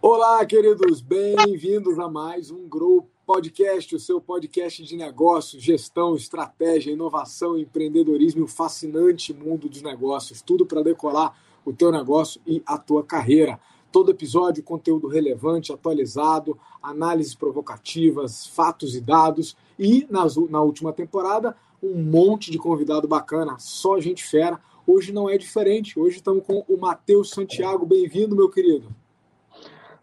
[0.00, 6.92] Olá, queridos, bem-vindos a mais um Grow Podcast, o seu podcast de negócios, gestão, estratégia,
[6.92, 10.40] inovação, empreendedorismo o fascinante mundo dos negócios.
[10.40, 13.60] Tudo para decolar o teu negócio e a tua carreira.
[13.92, 19.56] Todo episódio, conteúdo relevante, atualizado, análises provocativas, fatos e dados.
[19.78, 24.60] E nas, na última temporada, um monte de convidado bacana, só gente fera.
[24.86, 25.98] Hoje não é diferente.
[25.98, 27.86] Hoje estamos com o Matheus Santiago.
[27.86, 28.94] Bem-vindo, meu querido.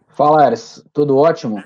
[0.08, 0.84] Fala, Ares.
[0.94, 1.63] Tudo ótimo?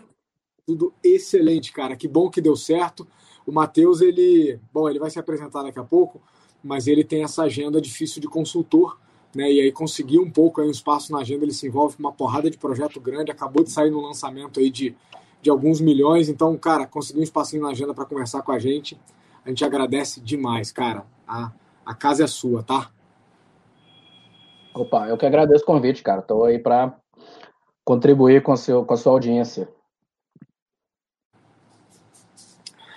[0.66, 1.96] Tudo excelente, cara.
[1.96, 3.08] Que bom que deu certo.
[3.46, 6.22] O Matheus, ele, bom, ele vai se apresentar daqui a pouco,
[6.64, 9.00] mas ele tem essa agenda difícil de consultor,
[9.36, 9.52] né?
[9.52, 12.12] E aí conseguiu um pouco aí um espaço na agenda, ele se envolve com uma
[12.12, 14.96] porrada de projeto grande, acabou de sair no lançamento aí de,
[15.42, 18.98] de alguns milhões, então, cara, conseguiu um espacinho na agenda para conversar com a gente.
[19.44, 21.06] A gente agradece demais, cara.
[21.28, 21.52] A,
[21.86, 22.92] a casa é sua, tá?
[24.74, 26.22] Opa, eu que agradeço o convite, cara.
[26.22, 26.96] Estou aí para
[27.84, 29.68] contribuir com, seu, com a sua audiência.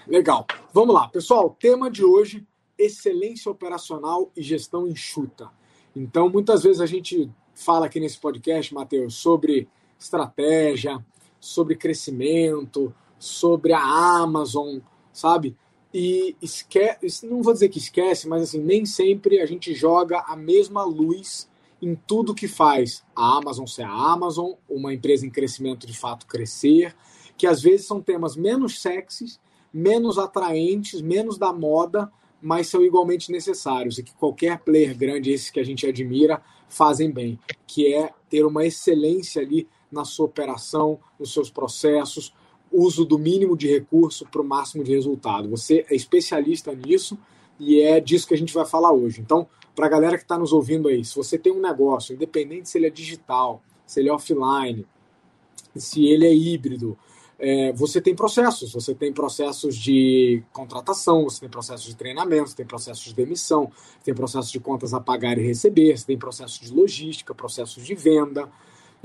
[0.07, 0.47] Legal.
[0.73, 1.57] Vamos lá, pessoal.
[1.59, 2.47] Tema de hoje:
[2.79, 5.51] excelência operacional e gestão enxuta.
[5.97, 11.05] Então, muitas vezes a gente fala aqui nesse podcast, Matheus, sobre estratégia,
[11.41, 14.79] sobre crescimento, sobre a Amazon,
[15.13, 15.57] sabe?
[15.97, 20.35] E esquece, não vou dizer que esquece, mas assim, nem sempre a gente joga a
[20.35, 21.49] mesma luz
[21.81, 23.05] em tudo que faz.
[23.15, 26.97] A Amazon ser a Amazon, uma empresa em crescimento de fato crescer,
[27.37, 29.39] que às vezes são temas menos sexys,
[29.73, 32.11] menos atraentes, menos da moda,
[32.43, 37.09] mas são igualmente necessários e que qualquer player grande, esses que a gente admira, fazem
[37.09, 42.35] bem, que é ter uma excelência ali na sua operação, nos seus processos,
[42.75, 45.49] uso do mínimo de recurso para o máximo de resultado.
[45.49, 47.19] Você é especialista nisso
[47.59, 49.21] e é disso que a gente vai falar hoje.
[49.21, 52.69] Então, para a galera que está nos ouvindo aí, se você tem um negócio, independente
[52.69, 54.87] se ele é digital, se ele é offline,
[55.75, 56.97] se ele é híbrido,
[57.39, 58.73] é, você tem processos.
[58.73, 63.71] Você tem processos de contratação, você tem processos de treinamento, você tem processos de demissão,
[63.99, 67.85] você tem processos de contas a pagar e receber, você tem processos de logística, processos
[67.85, 68.49] de venda.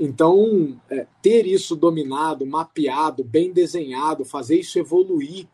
[0.02, 5.46] Então, é, ter isso dominado, mapeado, bem desenhado, fazer isso evoluir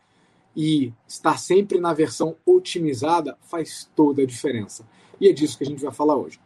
[0.55, 4.87] e estar sempre na versão otimizada faz toda a diferença.
[5.19, 6.39] E é disso que a gente vai falar hoje.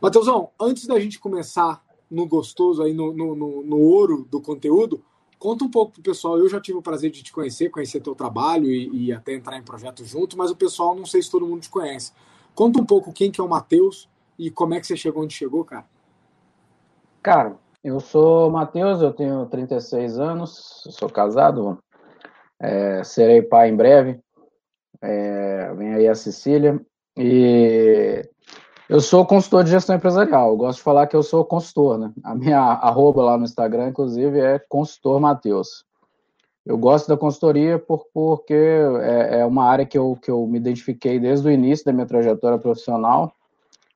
[0.00, 5.04] Matheusão, antes da gente começar no gostoso, aí no, no, no, no ouro do conteúdo,
[5.38, 6.38] conta um pouco pro pessoal.
[6.38, 9.58] Eu já tive o prazer de te conhecer, conhecer teu trabalho e, e até entrar
[9.58, 12.12] em projeto junto, mas o pessoal não sei se todo mundo te conhece.
[12.54, 14.08] Conta um pouco quem que é o Matheus
[14.38, 15.91] e como é que você chegou onde chegou, cara.
[17.22, 21.78] Cara, eu sou Matheus, eu tenho 36 anos, sou casado,
[22.58, 24.20] é, serei pai em breve.
[25.00, 26.80] É, vem aí a Cecília.
[27.16, 28.28] E
[28.88, 30.50] eu sou consultor de gestão empresarial.
[30.50, 32.12] Eu gosto de falar que eu sou consultor, né?
[32.24, 35.84] A minha arroba lá no Instagram, inclusive, é consultor Matheus.
[36.66, 40.58] Eu gosto da consultoria por, porque é, é, uma área que eu, que eu me
[40.58, 43.32] identifiquei desde o início da minha trajetória profissional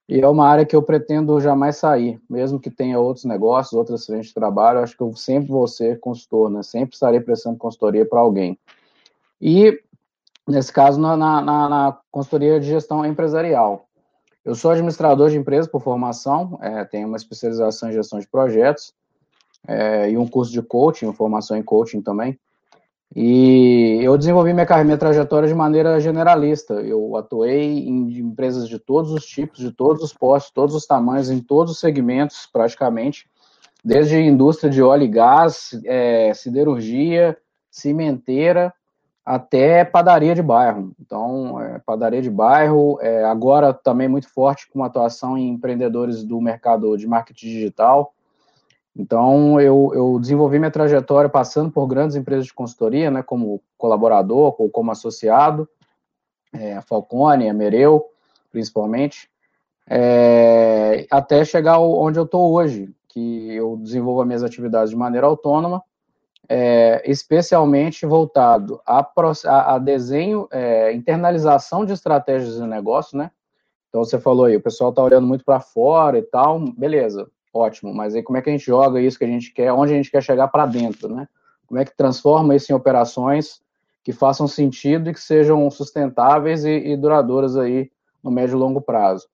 [0.09, 4.07] e é uma área que eu pretendo jamais sair, mesmo que tenha outros negócios, outras
[4.07, 6.63] frentes de trabalho, acho que eu sempre vou ser consultor, né?
[6.63, 8.57] Sempre estarei prestando consultoria para alguém.
[9.41, 9.83] E
[10.47, 13.89] nesse caso, na, na, na, consultoria de gestão empresarial.
[14.45, 18.95] Eu sou administrador de empresa por formação, é, tenho uma especialização em gestão de projetos
[19.67, 22.39] é, e um curso de coaching, formação em coaching também.
[23.15, 26.75] E eu desenvolvi minha carreira, minha trajetória de maneira generalista.
[26.75, 31.31] Eu atuei em empresas de todos os tipos, de todos os postos, todos os tamanhos,
[31.31, 33.29] em todos os segmentos, praticamente,
[33.85, 37.37] desde indústria de óleo e gás, é, siderurgia,
[37.71, 38.75] cimenteira,
[39.25, 40.93] até padaria de bairro.
[41.01, 46.41] Então, é, padaria de bairro, é, agora também muito forte com atuação em empreendedores do
[46.41, 48.15] mercado de marketing digital.
[48.99, 54.55] Então, eu, eu desenvolvi minha trajetória passando por grandes empresas de consultoria, né, como colaborador
[54.59, 55.69] ou como associado,
[56.53, 58.07] é, Falcone, Mereu,
[58.51, 59.29] principalmente,
[59.89, 65.27] é, até chegar onde eu estou hoje, que eu desenvolvo as minhas atividades de maneira
[65.27, 65.83] autônoma,
[66.49, 69.05] é, especialmente voltado a,
[69.75, 73.31] a, desenho, é, internalização de estratégias de negócio, né?
[73.89, 77.95] Então você falou aí, o pessoal está olhando muito para fora e tal, beleza, ótimo,
[77.95, 79.97] mas aí como é que a gente joga isso que a gente quer, onde a
[79.97, 81.29] gente quer chegar para dentro, né?
[81.67, 83.61] Como é que transforma isso em operações
[84.05, 87.91] que façam sentido e que sejam sustentáveis e, e duradouras aí
[88.23, 89.27] no médio e longo prazo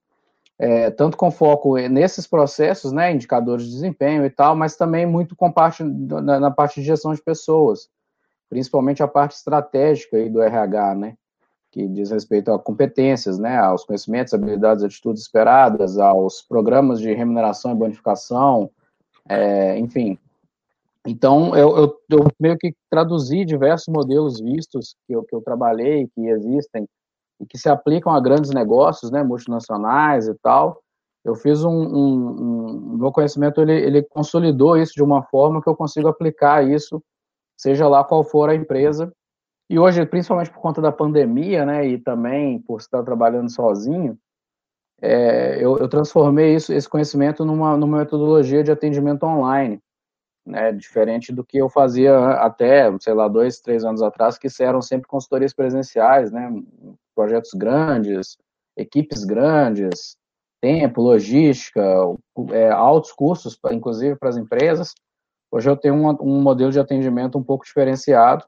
[0.62, 5.34] é, tanto com foco nesses processos, né, indicadores de desempenho e tal, mas também muito
[5.34, 7.88] com parte, na, na, parte de gestão de pessoas,
[8.48, 11.16] principalmente a parte estratégica aí do RH, né.
[11.72, 17.72] Que diz respeito a competências, né, aos conhecimentos, habilidades, atitudes esperadas, aos programas de remuneração
[17.72, 18.70] e bonificação,
[19.26, 20.18] é, enfim.
[21.06, 26.08] Então, eu, eu, eu, meio que traduzi diversos modelos vistos que eu, que eu trabalhei,
[26.14, 26.86] que existem,
[27.40, 30.80] e que se aplicam a grandes negócios, né, multinacionais e tal.
[31.24, 35.68] Eu fiz um, um, um meu conhecimento ele, ele consolidou isso de uma forma que
[35.68, 37.02] eu consigo aplicar isso,
[37.56, 39.12] seja lá qual for a empresa,
[39.72, 44.18] e hoje, principalmente por conta da pandemia, né, e também por estar trabalhando sozinho,
[45.00, 49.80] é, eu, eu, transformei isso, esse conhecimento numa, numa metodologia de atendimento online,
[50.44, 54.82] né, diferente do que eu fazia até, sei lá, dois, três anos atrás, que eram
[54.82, 56.52] sempre consultorias presenciais, né,
[57.14, 58.36] projetos grandes,
[58.76, 60.18] equipes grandes,
[60.60, 61.82] tempo, logística,
[62.50, 64.92] é, altos custos, inclusive para as empresas.
[65.50, 68.44] Hoje eu tenho um, um modelo de atendimento um pouco diferenciado,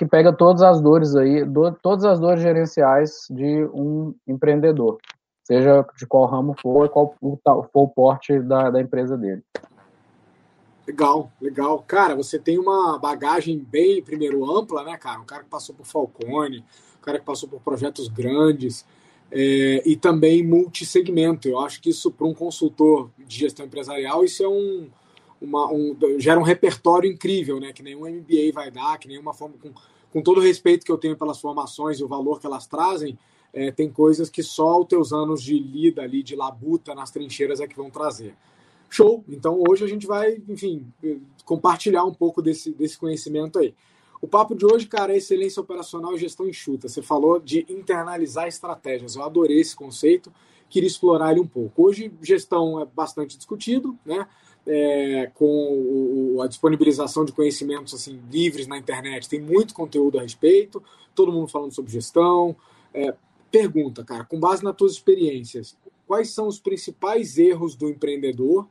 [0.00, 4.96] que pega todas as dores aí, do, todas as dores gerenciais de um empreendedor,
[5.44, 9.42] seja de qual ramo for, qual for o porte da, da empresa dele.
[10.86, 11.84] Legal, legal.
[11.86, 15.20] Cara, você tem uma bagagem bem, primeiro, ampla, né, cara?
[15.20, 16.64] Um cara que passou por Falcone,
[16.98, 18.86] um cara que passou por projetos grandes
[19.30, 21.46] é, e também multissegmento.
[21.46, 24.88] Eu acho que isso, para um consultor de gestão empresarial, isso é um,
[25.40, 27.72] uma, um, gera um repertório incrível, né?
[27.72, 29.56] Que nenhum MBA vai dar, que nenhuma forma.
[29.60, 29.72] Com,
[30.12, 33.18] com todo o respeito que eu tenho pelas formações e o valor que elas trazem,
[33.52, 37.60] é, tem coisas que só os teus anos de lida ali, de labuta nas trincheiras
[37.60, 38.34] é que vão trazer.
[38.88, 39.24] Show!
[39.28, 40.84] Então hoje a gente vai, enfim,
[41.44, 43.74] compartilhar um pouco desse, desse conhecimento aí.
[44.20, 46.88] O papo de hoje, cara, é excelência operacional e gestão enxuta.
[46.88, 49.16] Você falou de internalizar estratégias.
[49.16, 50.30] Eu adorei esse conceito,
[50.68, 51.86] queria explorar ele um pouco.
[51.86, 54.26] Hoje, gestão é bastante discutido, né?
[54.66, 60.22] É, com o, a disponibilização de conhecimentos assim livres na internet, tem muito conteúdo a
[60.22, 60.82] respeito,
[61.14, 62.54] todo mundo falando sobre gestão.
[62.92, 63.14] É,
[63.50, 65.76] pergunta, cara, com base nas tuas experiências,
[66.06, 68.68] quais são os principais erros do empreendedor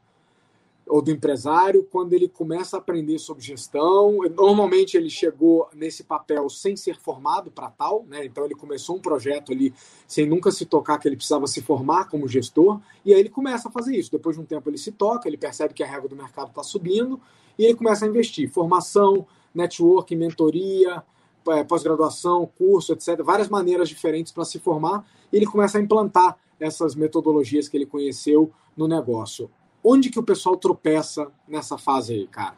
[0.89, 4.17] ou do empresário quando ele começa a aprender sobre gestão.
[4.35, 8.25] Normalmente ele chegou nesse papel sem ser formado para tal, né?
[8.25, 9.71] Então ele começou um projeto ali
[10.07, 13.69] sem nunca se tocar que ele precisava se formar como gestor, e aí ele começa
[13.69, 14.11] a fazer isso.
[14.11, 16.63] Depois de um tempo ele se toca, ele percebe que a régua do mercado está
[16.63, 17.21] subindo
[17.57, 18.49] e ele começa a investir.
[18.49, 21.03] Formação, network, mentoria,
[21.49, 23.21] é, pós-graduação, curso, etc.
[23.23, 27.85] Várias maneiras diferentes para se formar e ele começa a implantar essas metodologias que ele
[27.85, 29.49] conheceu no negócio
[29.83, 32.55] onde que o pessoal tropeça nessa fase aí, cara?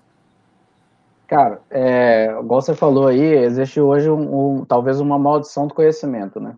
[1.28, 6.42] Cara, é, igual você falou aí, existe hoje um, um, talvez uma maldição do conhecimento,
[6.42, 6.58] né?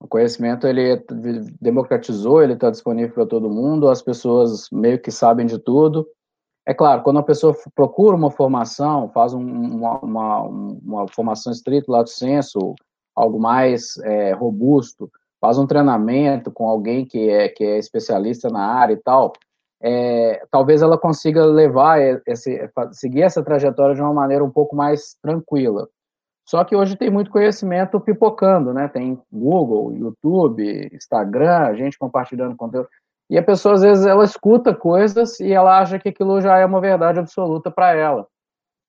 [0.00, 1.02] O conhecimento ele
[1.60, 6.06] democratizou, ele está disponível para todo mundo, as pessoas meio que sabem de tudo.
[6.64, 11.90] É claro, quando a pessoa procura uma formação, faz um, uma, uma, uma, formação estrita,
[11.90, 12.76] lá do senso,
[13.16, 15.10] algo mais é, robusto,
[15.40, 19.32] faz um treinamento com alguém que é, que é especialista na área e tal,
[19.80, 25.16] é, talvez ela consiga levar esse, seguir essa trajetória de uma maneira um pouco mais
[25.22, 25.88] tranquila.
[26.44, 28.88] Só que hoje tem muito conhecimento pipocando, né?
[28.88, 32.88] Tem Google, YouTube, Instagram, gente compartilhando conteúdo.
[33.30, 36.64] E a pessoa, às vezes, ela escuta coisas e ela acha que aquilo já é
[36.64, 38.26] uma verdade absoluta para ela.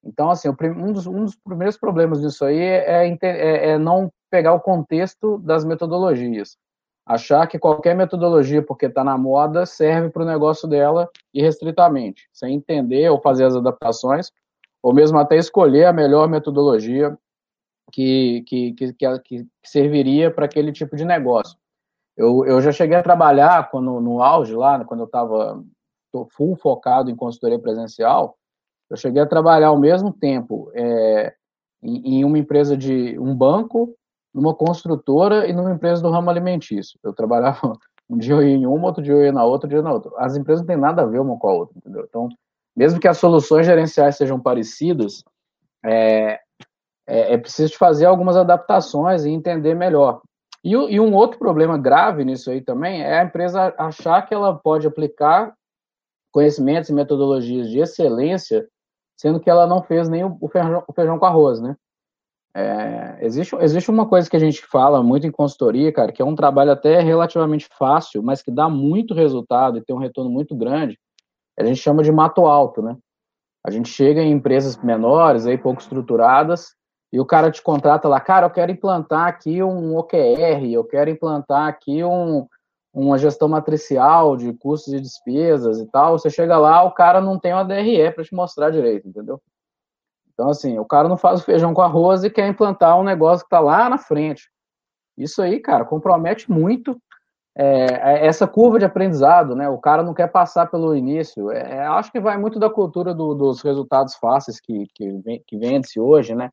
[0.02, 4.54] Então, assim, um dos, um dos, primeiros problemas disso aí é, é, é não pegar
[4.54, 6.58] o contexto das metodologias
[7.10, 12.54] achar que qualquer metodologia, porque está na moda, serve para o negócio dela irrestritamente, sem
[12.54, 14.32] entender ou fazer as adaptações,
[14.84, 17.18] ou mesmo até escolher a melhor metodologia
[17.92, 18.94] que, que, que,
[19.24, 21.58] que serviria para aquele tipo de negócio.
[22.16, 25.64] Eu, eu já cheguei a trabalhar quando, no auge lá, quando eu estava
[26.30, 28.38] full focado em consultoria presencial,
[28.88, 31.34] eu cheguei a trabalhar ao mesmo tempo é,
[31.82, 33.96] em, em uma empresa de um banco
[34.34, 37.00] numa construtora e numa empresa do ramo alimentício.
[37.04, 37.74] Eu trabalhava
[38.10, 39.92] um dia eu ia em uma, outro dia eu ia na outra, outro dia na
[39.92, 40.12] outra.
[40.18, 42.06] As empresas não têm nada a ver uma com a outra, entendeu?
[42.08, 42.30] Então,
[42.76, 45.24] mesmo que as soluções gerenciais sejam parecidas,
[45.86, 46.40] é,
[47.08, 50.22] é, é preciso fazer algumas adaptações e entender melhor.
[50.64, 54.58] E, e, um outro problema grave nisso aí também é a empresa achar que ela
[54.58, 55.54] pode aplicar
[56.32, 58.68] conhecimentos e metodologias de excelência,
[59.18, 61.76] sendo que ela não fez nem o feijão, o feijão com arroz, né?
[62.60, 66.26] É, existe, existe uma coisa que a gente fala muito em consultoria, cara, que é
[66.26, 70.54] um trabalho até relativamente fácil, mas que dá muito resultado e tem um retorno muito
[70.54, 71.00] grande.
[71.58, 72.98] A gente chama de mato alto, né?
[73.66, 76.74] A gente chega em empresas menores, aí pouco estruturadas,
[77.14, 81.10] e o cara te contrata lá, cara, eu quero implantar aqui um OKR, eu quero
[81.10, 82.46] implantar aqui um,
[82.94, 86.20] uma gestão matricial de custos e despesas e tal.
[86.20, 89.42] Você chega lá, o cara não tem uma DRE para te mostrar direito, entendeu?
[90.40, 93.44] Então, assim, o cara não faz o feijão com arroz e quer implantar um negócio
[93.44, 94.50] que está lá na frente.
[95.18, 96.98] Isso aí, cara, compromete muito
[97.58, 99.68] é, é, essa curva de aprendizado, né?
[99.68, 101.52] O cara não quer passar pelo início.
[101.52, 105.58] É, é acho que vai muito da cultura do, dos resultados fáceis que, que, que
[105.58, 106.50] vende-se hoje, né?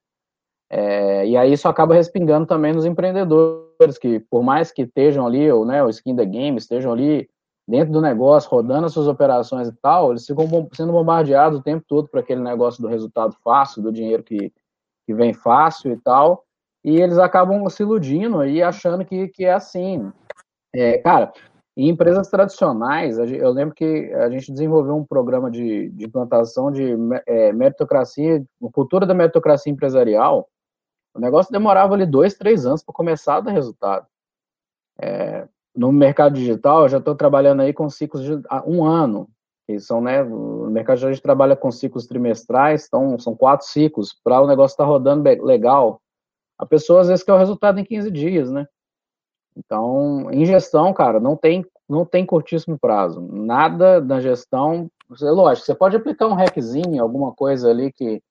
[0.69, 5.49] É, e aí isso acaba respingando também nos empreendedores, que por mais que estejam ali,
[5.49, 7.29] ou né, o skin the game, estejam ali
[7.67, 11.85] dentro do negócio, rodando as suas operações e tal, eles ficam sendo bombardeados o tempo
[11.87, 14.53] todo para aquele negócio do resultado fácil, do dinheiro que,
[15.05, 16.45] que vem fácil e tal,
[16.85, 20.13] e eles acabam se iludindo e achando que, que é assim.
[20.73, 21.33] É, cara,
[21.77, 26.95] em empresas tradicionais, eu lembro que a gente desenvolveu um programa de, de implantação de
[27.27, 30.49] é, meritocracia, cultura da meritocracia empresarial.
[31.15, 34.07] O negócio demorava ali dois, três anos para começar a dar resultado.
[34.99, 35.47] É,
[35.77, 39.29] no mercado digital, eu já estou trabalhando aí com ciclos de um ano.
[39.67, 44.13] Que são, né, no mercado a gente trabalha com ciclos trimestrais, então são quatro ciclos
[44.25, 46.01] para o negócio estar tá rodando legal.
[46.57, 48.67] A pessoa às vezes quer o resultado em 15 dias, né?
[49.57, 53.21] Então, em gestão, cara, não tem, não tem curtíssimo prazo.
[53.21, 54.89] Nada na gestão.
[55.21, 58.23] Lógico, você pode aplicar um hackzinho, alguma coisa ali que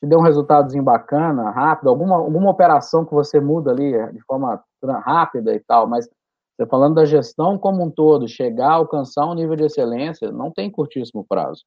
[0.00, 4.62] te dê um resultadozinho bacana, rápido, alguma, alguma operação que você muda ali de forma
[5.04, 6.08] rápida e tal, mas
[6.60, 10.50] você falando da gestão como um todo, chegar a alcançar um nível de excelência, não
[10.50, 11.64] tem curtíssimo prazo.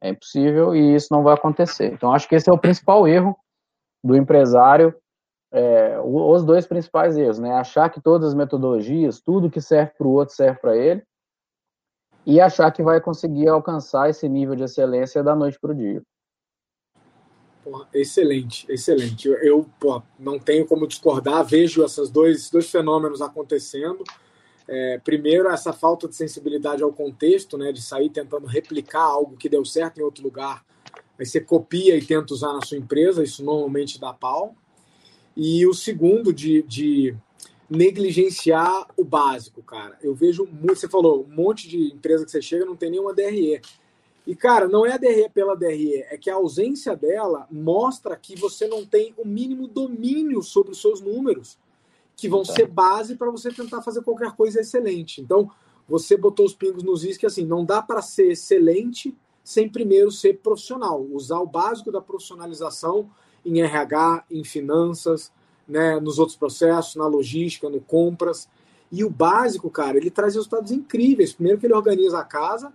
[0.00, 1.92] É impossível e isso não vai acontecer.
[1.92, 3.36] Então, acho que esse é o principal erro
[4.02, 4.94] do empresário
[5.52, 7.52] é, os dois principais erros, né?
[7.52, 11.02] Achar que todas as metodologias, tudo que serve para o outro serve para ele,
[12.24, 16.02] e achar que vai conseguir alcançar esse nível de excelência da noite para o dia.
[17.70, 19.28] Porra, excelente, excelente.
[19.28, 24.02] Eu, eu porra, não tenho como discordar, vejo esses dois, dois fenômenos acontecendo.
[24.66, 29.48] É, primeiro, essa falta de sensibilidade ao contexto, né, de sair tentando replicar algo que
[29.48, 30.64] deu certo em outro lugar,
[31.16, 34.56] aí você copia e tenta usar na sua empresa, isso normalmente dá pau
[35.36, 37.14] e o segundo de, de
[37.68, 39.96] negligenciar o básico, cara.
[40.02, 43.14] Eu vejo muito, você falou, um monte de empresa que você chega não tem nenhuma
[43.14, 43.60] DRE.
[44.26, 48.36] E, cara, não é a DRE pela DRE, é que a ausência dela mostra que
[48.36, 51.58] você não tem o mínimo domínio sobre os seus números,
[52.14, 55.20] que vão ser base para você tentar fazer qualquer coisa excelente.
[55.20, 55.50] Então,
[55.88, 60.10] você botou os pingos nos is que, assim, não dá para ser excelente sem primeiro
[60.10, 61.04] ser profissional.
[61.10, 63.10] Usar o básico da profissionalização
[63.44, 65.32] em RH, em finanças,
[65.66, 68.48] né, nos outros processos, na logística, no compras.
[68.92, 71.32] E o básico, cara, ele traz resultados incríveis.
[71.32, 72.72] Primeiro que ele organiza a casa,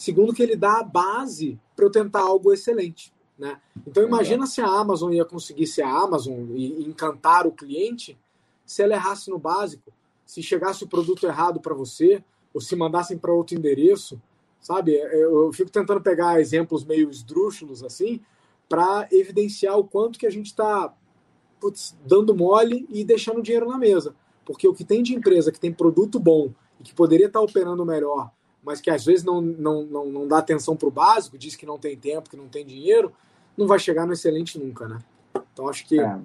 [0.00, 3.12] segundo que ele dá a base para eu tentar algo excelente.
[3.38, 3.60] Né?
[3.86, 8.18] Então imagina se a Amazon ia conseguir ser a Amazon e encantar o cliente
[8.64, 9.92] se ela errasse no básico,
[10.24, 14.20] se chegasse o produto errado para você, ou se mandassem para outro endereço,
[14.58, 14.94] sabe?
[14.94, 18.20] Eu fico tentando pegar exemplos meio esdrúxulos assim,
[18.70, 20.94] para evidenciar o quanto que a gente está
[22.06, 24.14] dando mole e deixando dinheiro na mesa.
[24.46, 27.44] Porque o que tem de empresa que tem produto bom e que poderia estar tá
[27.44, 28.30] operando melhor,
[28.62, 31.66] mas que às vezes não, não, não, não dá atenção para o básico, diz que
[31.66, 33.12] não tem tempo, que não tem dinheiro,
[33.56, 34.98] não vai chegar no excelente nunca, né?
[35.52, 36.00] Então acho que.
[36.00, 36.18] É,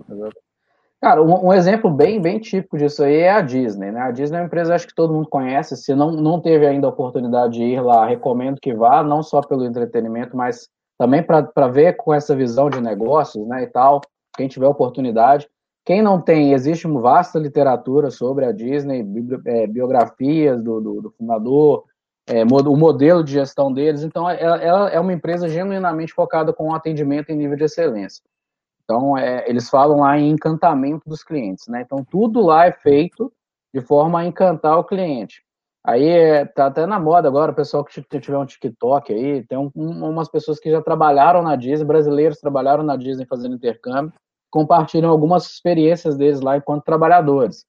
[1.01, 4.01] Cara, um, um, exemplo bem, bem típico disso aí é a Disney, né?
[4.01, 5.75] A Disney é uma empresa acho que todo mundo conhece.
[5.77, 9.41] Se não, não teve ainda a oportunidade de ir lá, recomendo que vá, não só
[9.41, 14.01] pelo entretenimento, mas também para ver com essa visão de negócios, né, e tal,
[14.35, 15.47] quem tiver oportunidade.
[15.85, 19.05] Quem não tem, existe uma vasta literatura sobre a Disney,
[19.45, 21.83] é, biografias do, do, do fundador,
[22.27, 24.03] é, o modelo de gestão deles.
[24.03, 28.23] Então, ela, ela, é uma empresa genuinamente focada com um atendimento em nível de excelência.
[28.83, 31.81] Então, é, eles falam lá em encantamento dos clientes, né?
[31.81, 33.31] Então, tudo lá é feito
[33.73, 35.43] de forma a encantar o cliente.
[35.83, 39.69] Aí tá até na moda agora, o pessoal que tiver um TikTok aí, tem um,
[39.75, 44.13] umas pessoas que já trabalharam na Disney, brasileiros trabalharam na Disney fazendo intercâmbio,
[44.49, 47.65] compartilham algumas experiências deles lá enquanto trabalhadores.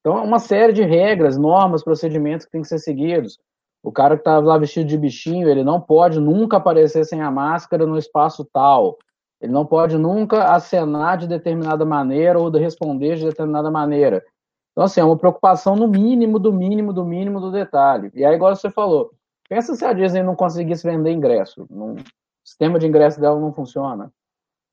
[0.00, 3.38] Então, é uma série de regras, normas, procedimentos que tem que ser seguidos.
[3.82, 7.30] O cara que tá lá vestido de bichinho, ele não pode nunca aparecer sem a
[7.30, 8.96] máscara no espaço tal.
[9.40, 14.24] Ele não pode nunca acenar de determinada maneira ou responder de determinada maneira.
[14.70, 18.10] Então, assim, é uma preocupação no mínimo, do mínimo, do mínimo do detalhe.
[18.14, 19.10] E aí, igual você falou,
[19.48, 21.66] pensa se a Disney não conseguisse vender ingresso.
[21.68, 21.96] o
[22.44, 24.12] sistema de ingresso dela não funciona.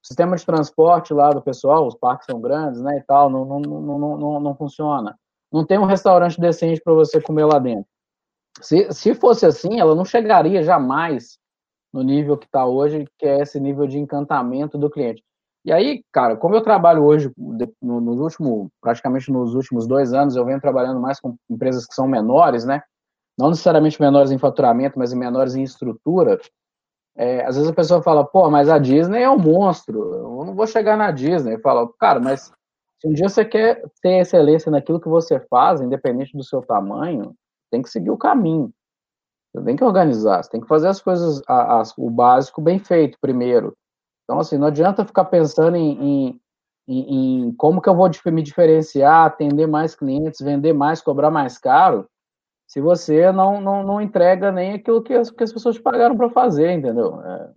[0.01, 3.43] O sistema de transporte lá do pessoal, os parques são grandes, né, e tal, não,
[3.43, 5.17] não, não, não, não funciona.
[5.51, 7.85] Não tem um restaurante decente para você comer lá dentro.
[8.61, 11.37] Se, se fosse assim, ela não chegaria jamais
[11.93, 15.23] no nível que está hoje, que é esse nível de encantamento do cliente.
[15.65, 17.31] E aí, cara, como eu trabalho hoje,
[17.81, 21.93] no, nos últimos, praticamente nos últimos dois anos, eu venho trabalhando mais com empresas que
[21.93, 22.81] são menores, né?
[23.37, 26.39] Não necessariamente menores em faturamento, mas menores em estrutura.
[27.15, 30.55] É, às vezes a pessoa fala, pô, mas a Disney é um monstro, eu não
[30.55, 31.55] vou chegar na Disney.
[31.55, 32.51] Eu falo, cara, mas
[32.99, 37.33] Se um dia você quer ter excelência naquilo que você faz, independente do seu tamanho,
[37.69, 38.71] tem que seguir o caminho.
[39.53, 43.17] Você tem que organizar, você tem que fazer as coisas, as, o básico bem feito
[43.19, 43.75] primeiro.
[44.23, 46.39] Então, assim, não adianta ficar pensando em,
[46.87, 51.57] em, em, como que eu vou me diferenciar, atender mais clientes, vender mais, cobrar mais
[51.57, 52.07] caro,
[52.69, 56.29] se você não, não, não entrega nem aquilo que as, que as pessoas pagaram para
[56.29, 57.19] fazer, entendeu?
[57.19, 57.51] É,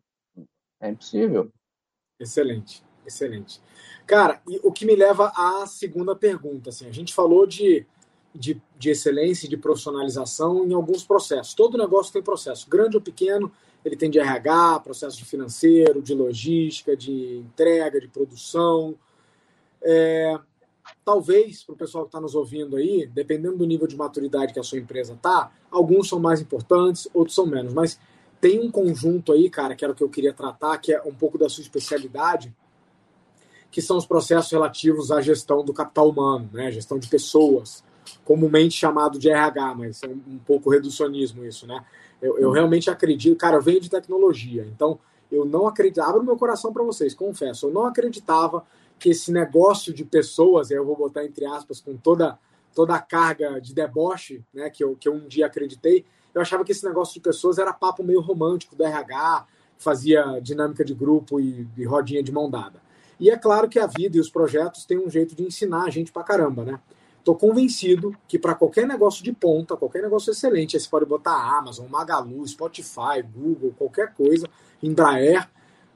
[0.80, 1.52] é impossível.
[2.18, 3.60] Excelente, excelente.
[4.06, 7.86] Cara, e o que me leva à segunda pergunta, assim, a gente falou de
[8.34, 11.54] de, de excelência e de profissionalização em alguns processos.
[11.54, 13.50] Todo negócio tem processo, grande ou pequeno,
[13.84, 18.94] ele tem de RH, processo de financeiro, de logística, de entrega, de produção.
[19.82, 20.38] É,
[21.04, 24.60] talvez, para o pessoal que está nos ouvindo aí, dependendo do nível de maturidade que
[24.60, 27.74] a sua empresa está, alguns são mais importantes, outros são menos.
[27.74, 27.98] Mas
[28.40, 31.14] tem um conjunto aí, cara, que era o que eu queria tratar, que é um
[31.14, 32.54] pouco da sua especialidade,
[33.70, 36.70] que são os processos relativos à gestão do capital humano, né?
[36.70, 37.82] gestão de pessoas,
[38.24, 41.84] comumente chamado de RH, mas é um, pouco reducionismo isso, né?
[42.20, 44.98] Eu, eu, realmente acredito, cara, eu venho de tecnologia, então
[45.30, 48.64] eu não acredito, abro meu coração para vocês, confesso, eu não acreditava
[48.98, 52.38] que esse negócio de pessoas, eu vou botar entre aspas, com toda,
[52.74, 56.04] toda a carga de deboche, né, que eu, que eu um dia acreditei,
[56.34, 59.46] eu achava que esse negócio de pessoas era papo meio romântico do RH,
[59.78, 62.80] fazia dinâmica de grupo e, e rodinha de mão dada.
[63.18, 65.90] E é claro que a vida e os projetos têm um jeito de ensinar a
[65.90, 66.80] gente pra caramba, né?
[67.22, 71.86] Estou convencido que para qualquer negócio de ponta, qualquer negócio excelente, você pode botar Amazon,
[71.88, 74.48] Magalu, Spotify, Google, qualquer coisa,
[74.82, 75.48] Embraer,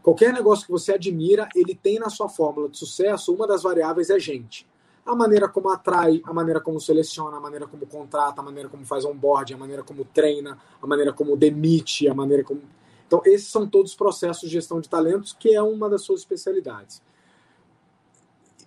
[0.04, 4.08] qualquer negócio que você admira, ele tem na sua fórmula de sucesso, uma das variáveis
[4.08, 4.68] é gente.
[5.04, 8.86] A maneira como atrai, a maneira como seleciona, a maneira como contrata, a maneira como
[8.86, 12.62] faz onboard, a maneira como treina, a maneira como demite, a maneira como.
[13.04, 17.02] Então, esses são todos processos de gestão de talentos, que é uma das suas especialidades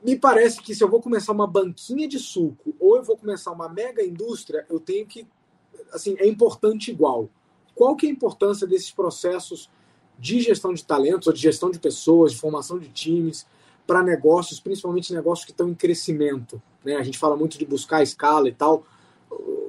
[0.04, 3.52] me parece que se eu vou começar uma banquinha de suco ou eu vou começar
[3.52, 5.28] uma mega indústria, eu tenho que,
[5.92, 7.30] assim, é importante igual.
[7.76, 9.70] Qual que é a importância desses processos
[10.18, 13.46] de gestão de talentos, ou de gestão de pessoas, de formação de times,
[13.88, 16.62] para negócios, principalmente negócios que estão em crescimento?
[16.84, 16.96] Né?
[16.96, 18.86] A gente fala muito de buscar escala e tal.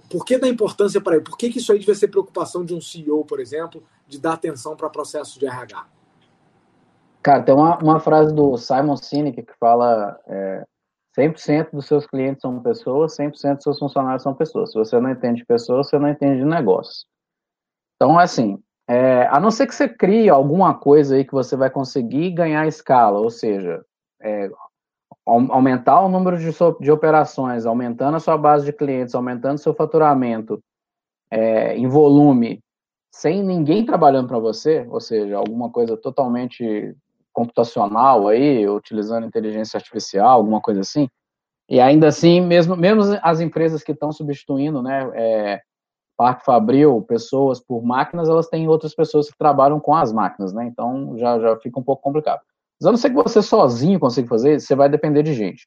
[0.08, 1.24] Por que da importância para ele?
[1.24, 4.32] Por que, que isso aí deve ser preocupação de um CEO, por exemplo, de dar
[4.32, 5.86] atenção para processos de RH?
[7.22, 10.64] Cara, tem uma, uma frase do Simon Sinek que fala é,
[11.18, 14.72] 100% dos seus clientes são pessoas, 100% dos seus funcionários são pessoas.
[14.72, 17.04] Se você não entende pessoas, você não entende de negócio.
[17.96, 21.70] Então, assim, é, a não ser que você crie alguma coisa aí que você vai
[21.70, 23.84] conseguir ganhar escala, ou seja,
[24.20, 24.50] é,
[25.26, 30.62] aumentar o número de, de, operações, aumentando a sua base de clientes, aumentando seu faturamento
[31.30, 32.60] é, em volume,
[33.12, 36.96] sem ninguém trabalhando para você, ou seja, alguma coisa totalmente
[37.32, 41.08] computacional aí, utilizando inteligência artificial, alguma coisa assim.
[41.68, 45.62] E ainda assim, mesmo, mesmo as empresas que estão substituindo, né, é,
[46.20, 50.66] Parque Fabril, pessoas por máquinas, elas têm outras pessoas que trabalham com as máquinas, né?
[50.66, 52.42] Então já, já fica um pouco complicado.
[52.78, 55.66] Mas a não ser que você sozinho consiga fazer, você vai depender de gente.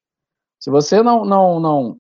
[0.59, 1.97] Se você não não não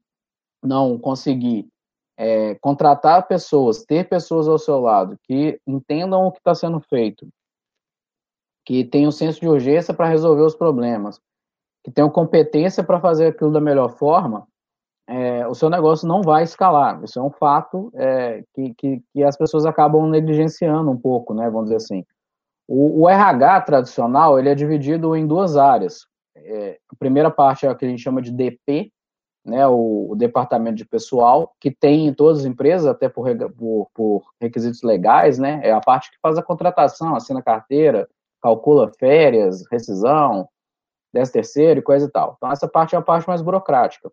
[0.63, 1.67] não conseguir
[2.15, 7.27] é, contratar pessoas, ter pessoas ao seu lado que entendam o que está sendo feito,
[8.65, 11.19] que tenham senso de urgência para resolver os problemas,
[11.83, 14.47] que tenham competência para fazer aquilo da melhor forma,
[15.07, 17.03] é, o seu negócio não vai escalar.
[17.03, 21.49] Isso é um fato é, que, que, que, as pessoas acabam negligenciando um pouco, né?
[21.49, 22.05] Vamos dizer assim.
[22.65, 26.07] O, o RH tradicional ele é dividido em duas áreas.
[26.35, 28.91] É, a primeira parte é o que a gente chama de DP,
[29.45, 33.25] né, o, o, departamento de pessoal, que tem em todas as empresas, até por,
[33.57, 35.59] por, por requisitos legais, né?
[35.63, 38.07] É a parte que faz a contratação, assina carteira,
[38.43, 40.49] calcula férias, rescisão,
[41.13, 42.33] décimo terceiro e coisa e tal.
[42.35, 44.11] Então, essa parte é a parte mais burocrática.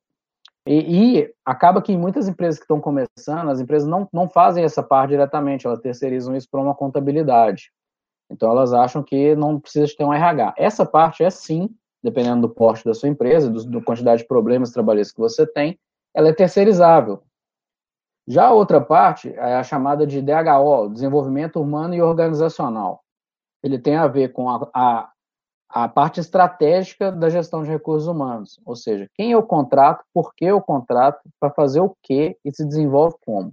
[0.65, 4.83] E, e, acaba que muitas empresas que estão começando, as empresas não, não fazem essa
[4.83, 7.73] parte diretamente, elas terceirizam isso para uma contabilidade.
[8.31, 10.55] Então, elas acham que não precisa ter um RH.
[10.57, 11.69] Essa parte é sim,
[12.01, 15.77] dependendo do porte da sua empresa, da quantidade de problemas trabalhistas que você tem,
[16.15, 17.23] ela é terceirizável.
[18.29, 23.03] Já a outra parte é a chamada de DHO, Desenvolvimento Humano e Organizacional
[23.63, 25.11] ele tem a ver com a, a,
[25.69, 30.45] a parte estratégica da gestão de recursos humanos, ou seja, quem eu contrato, por que
[30.45, 33.53] eu contrato, para fazer o que e se desenvolve como.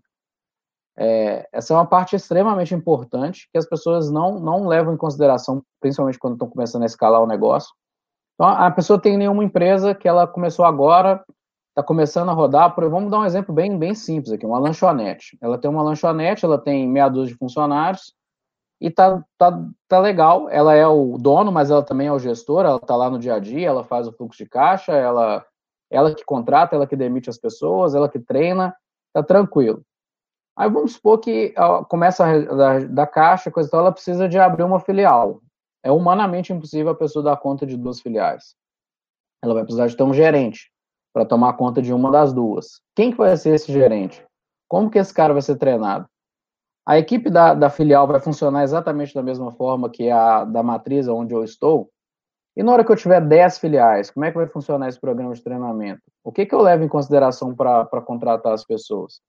[0.99, 5.61] É, essa é uma parte extremamente importante que as pessoas não, não levam em consideração,
[5.79, 7.69] principalmente quando estão começando a escalar o negócio.
[8.33, 11.23] Então, a pessoa tem nenhuma empresa que ela começou agora,
[11.69, 15.37] está começando a rodar, por, vamos dar um exemplo bem, bem simples aqui, uma lanchonete.
[15.39, 18.13] Ela tem uma lanchonete, ela tem meia dúzia de funcionários,
[18.79, 20.49] e tá, tá, tá legal.
[20.49, 23.35] Ela é o dono, mas ela também é o gestor, ela tá lá no dia
[23.35, 25.45] a dia, ela faz o fluxo de caixa, ela
[25.89, 28.75] ela que contrata, ela que demite as pessoas, ela que treina,
[29.13, 29.81] tá tranquilo.
[30.57, 31.53] Aí vamos supor que
[31.87, 35.41] começa a, da, da caixa, coisa tal, ela precisa de abrir uma filial.
[35.83, 38.55] É humanamente impossível a pessoa dar conta de duas filiais.
[39.41, 40.71] Ela vai precisar de ter um gerente
[41.13, 42.81] para tomar conta de uma das duas.
[42.95, 44.25] Quem que vai ser esse gerente?
[44.67, 46.07] Como que esse cara vai ser treinado?
[46.87, 51.05] A equipe da, da filial vai funcionar exatamente da mesma forma que a da matriz
[51.09, 51.89] onde eu estou?
[52.55, 55.33] E na hora que eu tiver 10 filiais, como é que vai funcionar esse programa
[55.33, 56.01] de treinamento?
[56.23, 59.19] O que, que eu levo em consideração para contratar as pessoas?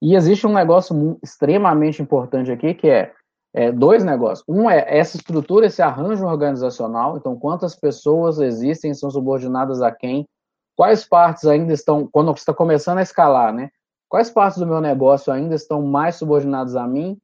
[0.00, 3.12] E existe um negócio extremamente importante aqui, que é,
[3.52, 4.42] é, dois negócios.
[4.48, 7.18] Um é essa estrutura, esse arranjo organizacional.
[7.18, 10.26] Então, quantas pessoas existem, são subordinadas a quem?
[10.74, 13.68] Quais partes ainda estão, quando você está começando a escalar, né?
[14.10, 17.18] Quais partes do meu negócio ainda estão mais subordinadas a mim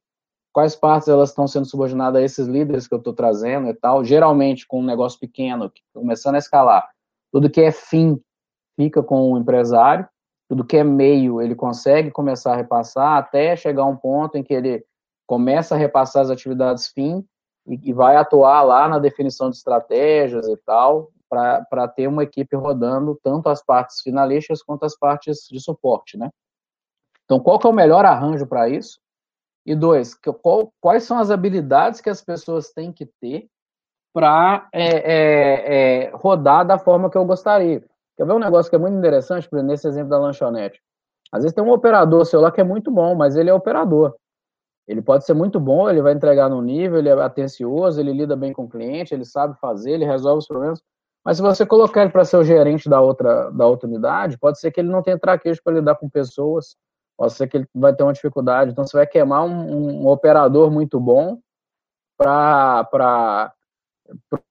[0.57, 4.03] quais partes elas estão sendo subordinadas a esses líderes que eu estou trazendo e tal.
[4.03, 6.89] Geralmente, com um negócio pequeno, começando a escalar,
[7.31, 8.19] tudo que é fim
[8.75, 10.09] fica com o empresário,
[10.49, 14.41] tudo que é meio ele consegue começar a repassar até chegar a um ponto em
[14.41, 14.83] que ele
[15.27, 17.23] começa a repassar as atividades fim
[17.67, 22.55] e, e vai atuar lá na definição de estratégias e tal, para ter uma equipe
[22.55, 26.31] rodando tanto as partes finalistas quanto as partes de suporte, né?
[27.27, 28.99] Então, qual que é o melhor arranjo para isso?
[29.65, 33.49] E dois, qual, quais são as habilidades que as pessoas têm que ter
[34.17, 37.83] para é, é, é, rodar da forma que eu gostaria.
[38.15, 40.81] Quer ver um negócio que é muito interessante, por exemplo, nesse exemplo da lanchonete?
[41.31, 44.15] Às vezes tem um operador seu lá que é muito bom, mas ele é operador.
[44.87, 48.35] Ele pode ser muito bom, ele vai entregar no nível, ele é atencioso, ele lida
[48.35, 50.81] bem com o cliente, ele sabe fazer, ele resolve os problemas.
[51.23, 54.59] Mas se você colocar ele para ser o gerente da outra, da outra unidade, pode
[54.59, 56.75] ser que ele não tenha traquejo para lidar com pessoas,
[57.17, 58.71] pode ser que ele vai ter uma dificuldade.
[58.71, 61.39] Então, você vai queimar um, um operador muito bom
[62.17, 63.53] para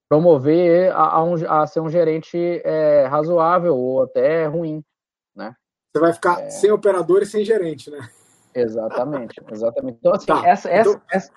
[0.09, 4.83] promover a, a, um, a, ser um gerente é, razoável ou até ruim,
[5.35, 5.55] né?
[5.93, 6.49] Você vai ficar é...
[6.49, 8.09] sem operador e sem gerente, né?
[8.53, 9.97] Exatamente, exatamente.
[9.99, 10.47] Então, assim, tá.
[10.47, 11.01] essa, essa, então...
[11.11, 11.31] essa,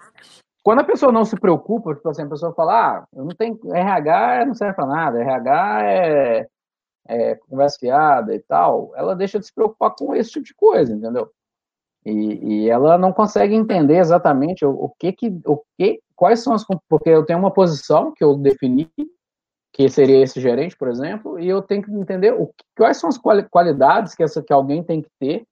[0.63, 3.59] quando a pessoa não se preocupa, tipo assim, a pessoa fala, ah, eu não tenho,
[3.75, 6.49] RH não serve para nada, RH é,
[7.07, 10.95] é, conversa fiada e tal, ela deixa de se preocupar com esse tipo de coisa,
[10.95, 11.31] entendeu?
[12.05, 16.55] E, e ela não consegue entender exatamente o, o, que que, o que, quais são
[16.55, 18.91] as, porque eu tenho uma posição que eu defini,
[19.73, 23.19] que seria esse gerente, por exemplo, e eu tenho que entender o, quais são as
[23.19, 25.45] qualidades que, essa, que alguém tem que ter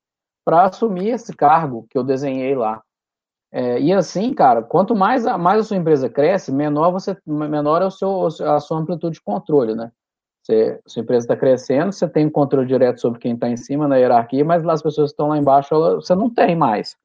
[0.44, 2.82] para assumir esse cargo que eu desenhei lá.
[3.50, 7.80] É, e assim, cara, quanto mais a, mais a sua empresa cresce, menor você menor
[7.80, 9.90] é o seu, a sua amplitude de controle, né?
[10.48, 13.86] Você, sua empresa está crescendo, você tem um controle direto sobre quem está em cima
[13.86, 16.96] na hierarquia, mas as pessoas que estão lá embaixo ela, você não tem mais.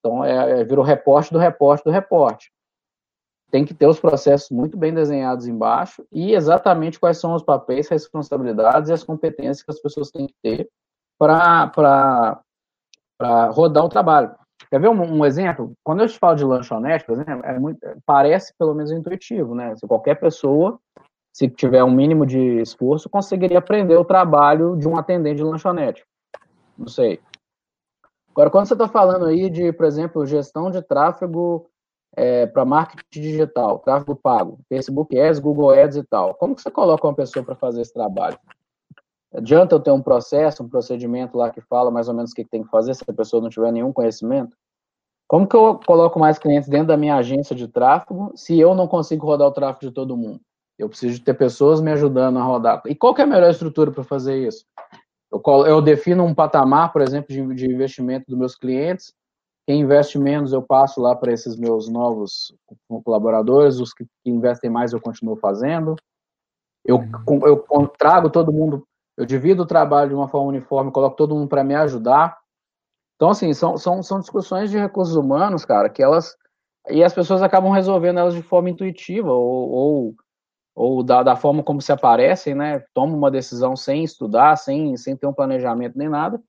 [0.00, 2.50] Então, é, é, virou reporte do reporte do reporte.
[3.48, 7.88] Tem que ter os processos muito bem desenhados embaixo e exatamente quais são os papéis,
[7.88, 10.68] responsabilidades e as competências que as pessoas têm que ter
[11.16, 12.42] para
[13.52, 14.34] rodar o trabalho.
[14.68, 15.74] Quer ver um, um, exemplo?
[15.84, 19.76] Quando eu te falo de lanchonete, por exemplo, é muito, parece pelo menos intuitivo, né?
[19.76, 20.78] Se qualquer pessoa
[21.32, 26.04] se tiver um mínimo de esforço, conseguiria aprender o trabalho de um atendente de lanchonete.
[26.76, 27.20] Não sei.
[28.30, 31.66] Agora, quando você está falando aí de, por exemplo, gestão de tráfego
[32.16, 36.70] é, para marketing digital, tráfego pago, Facebook Ads, Google Ads e tal, como que você
[36.70, 38.38] coloca uma pessoa para fazer esse trabalho?
[39.32, 42.44] Adianta eu ter um processo, um procedimento lá que fala mais ou menos o que
[42.44, 44.56] tem que fazer se a pessoa não tiver nenhum conhecimento?
[45.28, 48.88] Como que eu coloco mais clientes dentro da minha agência de tráfego se eu não
[48.88, 50.40] consigo rodar o tráfego de todo mundo?
[50.80, 52.82] Eu preciso ter pessoas me ajudando a rodar.
[52.86, 54.64] E qual é a melhor estrutura para fazer isso?
[55.30, 59.14] Eu, eu, defino um patamar, por exemplo, de, de investimento dos meus clientes.
[59.66, 62.52] Quem investe menos, eu passo lá para esses meus novos
[63.04, 63.78] colaboradores.
[63.78, 65.96] Os que, que investem mais, eu continuo fazendo.
[66.84, 67.46] Eu, uhum.
[67.46, 71.48] eu trago todo mundo, eu divido o trabalho de uma forma uniforme, coloco todo mundo
[71.48, 72.38] para me ajudar.
[73.16, 76.34] Então, assim, são, são, são discussões de recursos humanos, cara, que elas.
[76.88, 80.14] E as pessoas acabam resolvendo elas de forma intuitiva, ou, ou
[80.74, 82.84] ou da, da forma como se aparecem, né?
[82.94, 86.42] Toma uma decisão sem estudar, sem, sem ter um planejamento nem nada.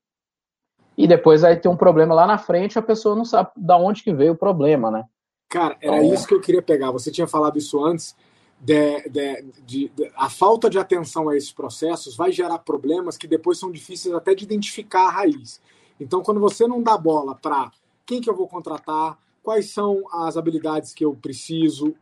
[0.98, 4.04] E depois aí tem um problema lá na frente, a pessoa não sabe da onde
[4.04, 5.06] que veio o problema, né?
[5.50, 6.92] Cara, era então, isso que eu queria pegar.
[6.92, 8.16] Você tinha falado isso antes.
[8.64, 13.28] De, de, de, de, a falta de atenção a esses processos vai gerar problemas que
[13.28, 15.60] depois são difíceis até de identificar a raiz.
[16.00, 17.72] Então, quando você não dá bola para
[18.06, 21.96] quem que eu vou contratar, quais são as habilidades que eu preciso,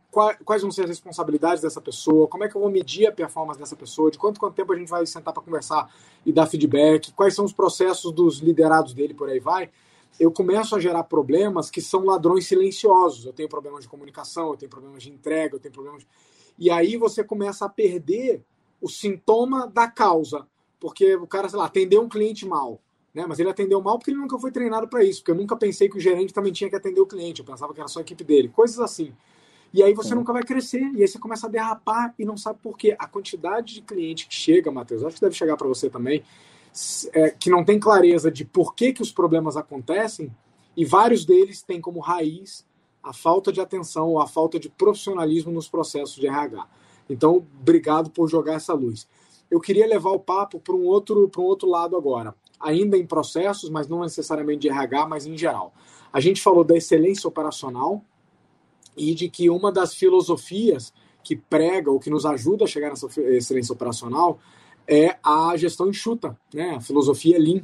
[0.44, 3.58] quais vão ser as responsabilidades dessa pessoa, como é que eu vou medir a performance
[3.58, 5.90] dessa pessoa, de quanto quanto tempo a gente vai sentar para conversar
[6.24, 9.70] e dar feedback, quais são os processos dos liderados dele, por aí vai,
[10.20, 13.24] eu começo a gerar problemas que são ladrões silenciosos.
[13.24, 16.02] Eu tenho problemas de comunicação, eu tenho problemas de entrega, eu tenho problemas.
[16.02, 16.08] De...
[16.58, 18.44] E aí você começa a perder
[18.82, 20.46] o sintoma da causa.
[20.78, 22.80] porque o cara, sei lá, atendeu um cliente mal.
[23.14, 23.24] Né?
[23.26, 25.88] Mas ele atendeu mal porque ele nunca foi treinado para isso, porque eu nunca pensei
[25.88, 28.02] que o gerente também tinha que atender o cliente, eu pensava que era só a
[28.02, 29.12] equipe dele, coisas assim.
[29.72, 32.58] E aí você nunca vai crescer, e aí você começa a derrapar e não sabe
[32.60, 32.96] por quê.
[32.98, 36.24] A quantidade de cliente que chega, Matheus, acho que deve chegar para você também,
[37.12, 40.34] é, que não tem clareza de por que, que os problemas acontecem,
[40.76, 42.66] e vários deles têm como raiz
[43.02, 46.66] a falta de atenção ou a falta de profissionalismo nos processos de RH.
[47.08, 49.08] Então, obrigado por jogar essa luz.
[49.50, 53.06] Eu queria levar o papo para um outro para um outro lado agora, ainda em
[53.06, 55.72] processos, mas não necessariamente de RH, mas em geral.
[56.12, 58.04] A gente falou da excelência operacional
[58.96, 60.92] e de que uma das filosofias
[61.22, 64.38] que prega ou que nos ajuda a chegar nessa excelência operacional
[64.86, 66.76] é a gestão enxuta, né?
[66.76, 67.62] A filosofia Lean,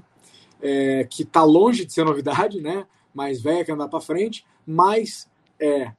[0.60, 2.86] é, que está longe de ser novidade, né?
[3.12, 5.28] Mais velha que andar para frente, mas
[5.58, 5.94] é, é,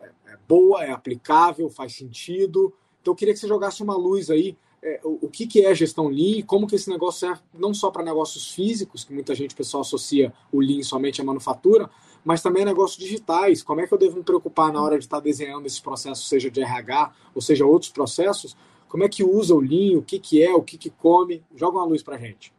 [0.00, 2.72] é, boa, é aplicável, faz sentido.
[3.00, 5.74] Então eu queria que você jogasse uma luz aí é, o, o que, que é
[5.74, 9.34] gestão Lean e como que esse negócio serve não só para negócios físicos, que muita
[9.34, 11.90] gente pessoal associa o Lean somente à manufatura,
[12.24, 13.62] mas também a negócios digitais.
[13.62, 16.50] Como é que eu devo me preocupar na hora de estar desenhando esse processo, seja
[16.50, 18.56] de RH ou seja outros processos?
[18.88, 21.42] Como é que usa o Lean, o que, que é, o que, que come?
[21.54, 22.52] Joga uma luz para gente.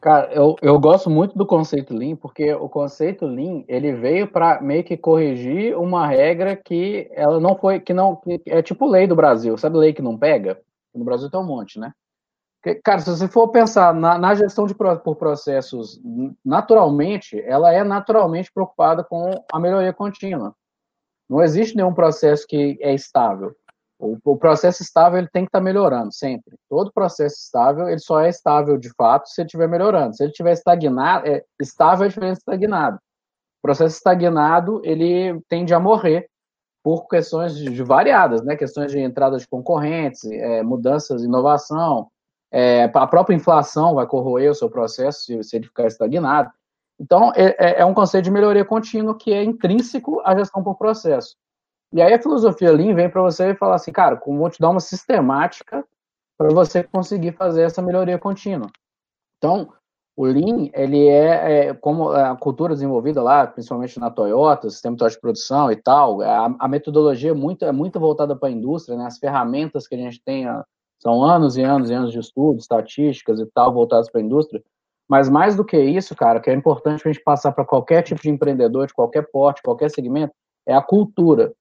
[0.00, 4.60] Cara, eu, eu gosto muito do conceito Lean, porque o conceito Lean, ele veio para
[4.62, 9.08] meio que corrigir uma regra que ela não foi, que não, que é tipo lei
[9.08, 10.60] do Brasil, sabe lei que não pega?
[10.94, 11.92] No Brasil tem um monte, né?
[12.60, 16.00] Porque, cara, se você for pensar na, na gestão de, por processos,
[16.44, 20.54] naturalmente, ela é naturalmente preocupada com a melhoria contínua.
[21.28, 23.54] Não existe nenhum processo que é estável.
[23.98, 26.56] O, o, processo estável ele tem que estar tá melhorando sempre.
[26.68, 30.16] Todo processo estável ele só é estável de fato se ele estiver melhorando.
[30.16, 32.96] Se ele estiver estagnado, é, estável é diferente de estagnado.
[32.96, 36.28] O processo estagnado ele tende a morrer
[36.88, 38.56] por questões variadas, né?
[38.56, 42.08] Questões de entrada de concorrentes, é, mudanças, inovação,
[42.50, 46.50] é, a própria inflação vai corroer o seu processo se, se ele ficar estagnado.
[46.98, 50.78] Então, é, é, é um conceito de melhoria contínua que é intrínseco à gestão por
[50.78, 51.36] processo.
[51.92, 54.70] E aí a filosofia Lean vem para você e falar assim, cara, vou te dar
[54.70, 55.84] uma sistemática
[56.38, 58.70] para você conseguir fazer essa melhoria contínua.
[59.36, 59.74] Então,
[60.18, 65.20] o Lean, ele é, é, como a cultura desenvolvida lá, principalmente na Toyota, sistema de
[65.20, 69.06] produção e tal, a, a metodologia é muito, é muito voltada para a indústria, né?
[69.06, 70.44] As ferramentas que a gente tem
[70.98, 74.60] são anos e anos e anos de estudo, estatísticas e tal, voltadas para a indústria.
[75.08, 78.20] Mas mais do que isso, cara, que é importante a gente passar para qualquer tipo
[78.20, 80.34] de empreendedor, de qualquer porte, qualquer segmento,
[80.66, 81.54] é a cultura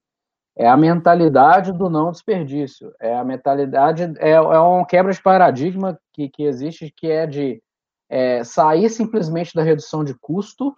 [0.58, 6.00] é a mentalidade do não desperdício, é a mentalidade, é, é um quebra de paradigma
[6.12, 7.62] que, que existe, que é de
[8.10, 10.76] é, sair simplesmente da redução de custo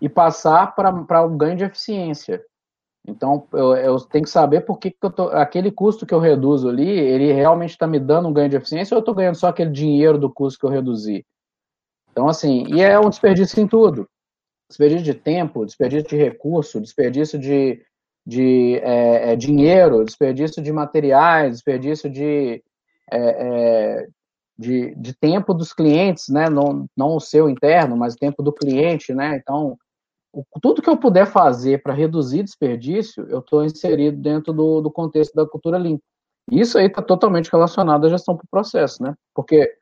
[0.00, 2.42] e passar para o ganho de eficiência.
[3.08, 6.68] Então, eu, eu, tenho que saber por que, que tô, aquele custo que eu reduzo
[6.68, 9.48] ali, ele realmente está me dando um ganho de eficiência ou eu estou ganhando só
[9.48, 11.24] aquele dinheiro do custo que eu reduzi?
[12.10, 14.08] Então, assim, e é um desperdício em tudo.
[14.68, 17.80] Desperdício de tempo, desperdício de recurso, desperdício de,
[18.26, 22.60] de é, é, dinheiro, desperdício de materiais, desperdício de,
[23.12, 24.06] é, é,
[24.58, 26.48] de, de, tempo dos clientes, né?
[26.48, 29.36] Não, não o seu interno, mas o tempo do cliente, né?
[29.36, 29.76] Então,
[30.32, 34.90] o, tudo que eu puder fazer para reduzir desperdício, eu estou inserido dentro do, do
[34.90, 36.02] contexto da cultura limpa.
[36.50, 39.14] Isso aí está totalmente relacionado à gestão por processo, né?
[39.34, 39.74] Porque,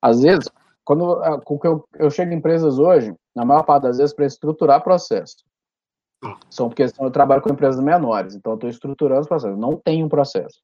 [0.00, 0.48] às vezes,
[0.84, 1.20] quando
[1.64, 5.36] eu, eu chego em empresas hoje, na maior parte das vezes, para estruturar processo.
[6.48, 9.58] São porque eu trabalho com empresas menores, então eu estou estruturando os processos.
[9.58, 10.60] Não tem um processo.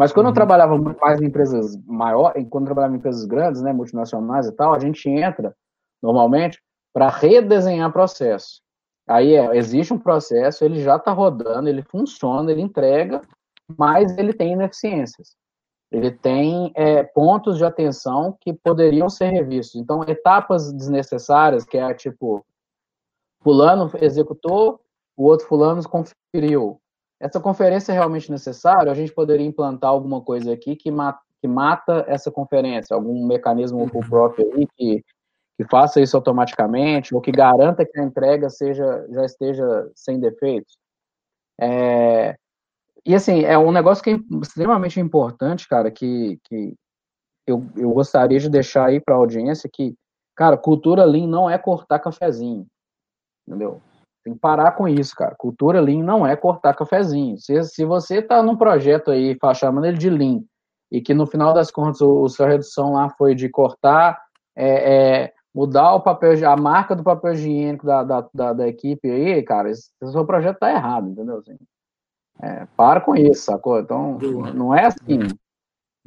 [0.00, 0.30] Mas quando uhum.
[0.30, 4.46] eu trabalhava muito mais em empresas maiores, quando eu trabalhava em empresas grandes, né, multinacionais
[4.46, 5.54] e tal, a gente entra
[6.02, 6.58] normalmente
[6.90, 8.62] para redesenhar processo.
[9.06, 13.20] Aí é, existe um processo, ele já está rodando, ele funciona, ele entrega,
[13.76, 15.36] mas ele tem ineficiências.
[15.92, 19.78] Ele tem é, pontos de atenção que poderiam ser revistos.
[19.78, 22.42] Então, etapas desnecessárias, que é tipo,
[23.42, 24.80] fulano executou,
[25.14, 26.80] o outro fulano conferiu.
[27.20, 28.90] Essa conferência é realmente necessária?
[28.90, 33.78] A gente poderia implantar alguma coisa aqui que mata, que mata essa conferência, algum mecanismo
[33.78, 34.00] uhum.
[34.08, 35.04] próprio aí que,
[35.58, 40.78] que faça isso automaticamente ou que garanta que a entrega seja já esteja sem defeitos.
[41.60, 42.36] É,
[43.04, 46.74] e assim, é um negócio que é extremamente importante, cara, que, que
[47.46, 49.94] eu, eu gostaria de deixar aí para a audiência que,
[50.34, 52.66] cara, cultura Lean não é cortar cafezinho,
[53.46, 53.80] entendeu?
[54.22, 55.34] Tem que parar com isso, cara.
[55.36, 57.38] Cultura Lean não é cortar cafezinho.
[57.38, 60.42] Se, se você está num projeto aí, chamando ele de Lean,
[60.90, 64.20] e que no final das contas o, o sua redução lá foi de cortar,
[64.54, 69.10] é, é, mudar o papel, a marca do papel higiênico da, da, da, da equipe
[69.10, 71.38] aí, cara, esse, esse seu projeto tá errado, entendeu?
[71.38, 71.56] Assim,
[72.42, 73.78] é, para com isso, sacou?
[73.80, 74.18] Então,
[74.54, 75.20] não é assim.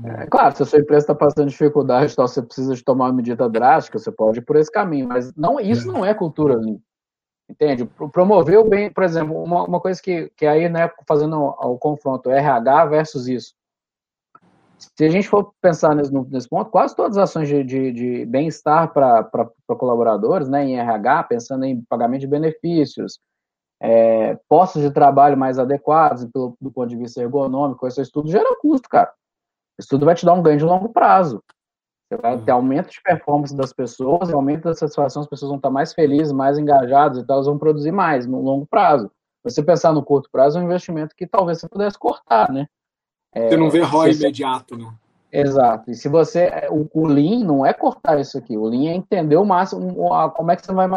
[0.03, 3.13] É, claro, se a sua empresa está passando dificuldade, então você precisa de tomar uma
[3.13, 6.79] medida drástica, você pode ir por esse caminho, mas não, isso não é cultura Lean.
[7.49, 7.85] Entende?
[7.85, 12.29] Promover o bem, por exemplo, uma, uma coisa que, que aí, né, fazendo o, confronto
[12.29, 13.53] RH versus isso.
[14.77, 18.25] Se a gente for pensar nesse, nesse ponto, quase todas as ações de, de, de
[18.25, 23.19] bem-estar para colaboradores, né, em RH, pensando em pagamento de benefícios,
[23.81, 28.57] é, postos de trabalho mais adequados pelo, do ponto de vista ergonômico, esse estudo gera
[28.59, 29.11] custo, cara.
[29.77, 31.43] Isso tudo vai te dar um ganho de longo prazo.
[32.17, 35.93] Vai ter aumento de performance das pessoas, aumento da satisfação, as pessoas vão estar mais
[35.93, 39.11] felizes, mais engajadas e tal, elas vão produzir mais no longo prazo.
[39.43, 42.67] Você pensar no curto prazo é um investimento que talvez você pudesse cortar, né?
[43.33, 44.93] É, você não vê ROI imediato, né?
[45.31, 45.89] Exato.
[45.89, 46.67] E se você.
[46.69, 48.55] O, o Lean não é cortar isso aqui.
[48.55, 50.87] O Lean é entender o máximo como é que você vai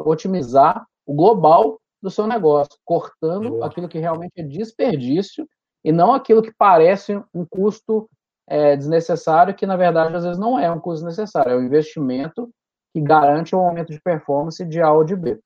[0.00, 3.66] otimizar o global do seu negócio, cortando Boa.
[3.66, 5.46] aquilo que realmente é desperdício
[5.84, 8.08] e não aquilo que parece um custo
[8.52, 12.50] é, desnecessário, que na verdade às vezes não é um custo necessário, é um investimento
[12.92, 15.40] que garante um aumento de performance de A ou de B.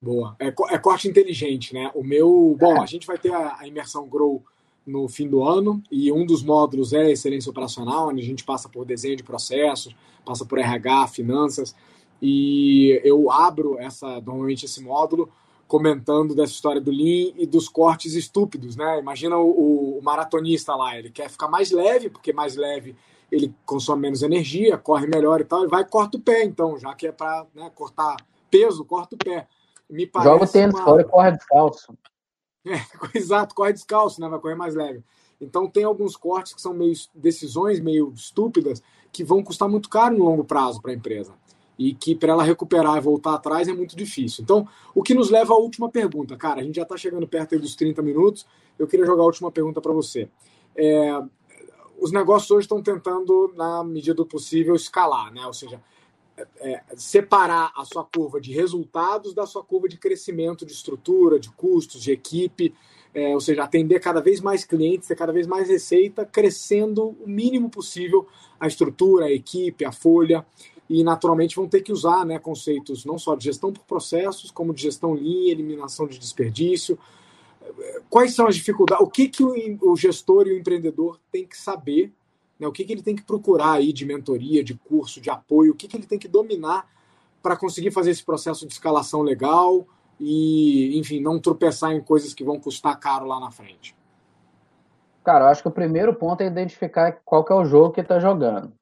[0.00, 0.36] Boa.
[0.38, 1.90] É, é corte inteligente, né?
[1.92, 2.56] O meu.
[2.56, 2.80] Bom, é.
[2.80, 4.44] a gente vai ter a, a, imersão Grow
[4.86, 8.68] no fim do ano e um dos módulos é excelência operacional, onde a gente passa
[8.68, 11.74] por desenho de processos, passa por RH, finanças.
[12.22, 15.28] E eu abro essa normalmente esse módulo
[15.66, 18.98] comentando dessa história do Lean e dos cortes estúpidos, né?
[18.98, 22.96] Imagina o, o, maratonista lá, ele quer ficar mais leve, porque mais leve
[23.30, 26.78] ele consome menos energia, corre melhor e tal, ele vai e corta o pé, então,
[26.78, 28.16] já que é para né, cortar
[28.50, 29.48] peso, corta o pé.
[29.90, 30.84] Me parece Joga o tênis uma...
[30.84, 31.94] fora e corre descalço.
[32.66, 32.80] É,
[33.18, 34.26] exato, corre descalço, né?
[34.26, 35.04] Vai correr mais leve.
[35.38, 40.16] Então tem alguns cortes que são meio decisões meio estúpidas que vão custar muito caro
[40.16, 41.34] no longo prazo para a empresa
[41.78, 44.42] e que para ela recuperar e voltar atrás é muito difícil.
[44.42, 47.58] Então, o que nos leva à última pergunta, cara, a gente já está chegando perto
[47.58, 48.46] dos 30 minutos,
[48.78, 50.28] eu queria jogar a última pergunta para você.
[50.76, 51.20] É,
[51.98, 55.44] os negócios hoje estão tentando, na medida do possível, escalar, né?
[55.46, 55.80] ou seja,
[56.58, 61.50] é, separar a sua curva de resultados da sua curva de crescimento de estrutura, de
[61.50, 62.74] custos, de equipe,
[63.14, 67.28] é, ou seja, atender cada vez mais clientes, ter cada vez mais receita, crescendo o
[67.28, 68.26] mínimo possível
[68.58, 70.44] a estrutura, a equipe, a folha
[70.88, 74.74] e naturalmente vão ter que usar né, conceitos não só de gestão por processos, como
[74.74, 76.98] de gestão linha, eliminação de desperdício.
[78.10, 79.04] Quais são as dificuldades?
[79.04, 82.12] O que, que o, gestor e o empreendedor tem que saber?
[82.58, 85.72] Né, o que, que ele tem que procurar aí de mentoria, de curso, de apoio?
[85.72, 86.86] O que, que ele tem que dominar
[87.42, 89.86] para conseguir fazer esse processo de escalação legal
[90.20, 93.96] e, enfim, não tropeçar em coisas que vão custar caro lá na frente?
[95.24, 98.02] Cara, eu acho que o primeiro ponto é identificar qual que é o jogo que
[98.02, 98.72] está jogando.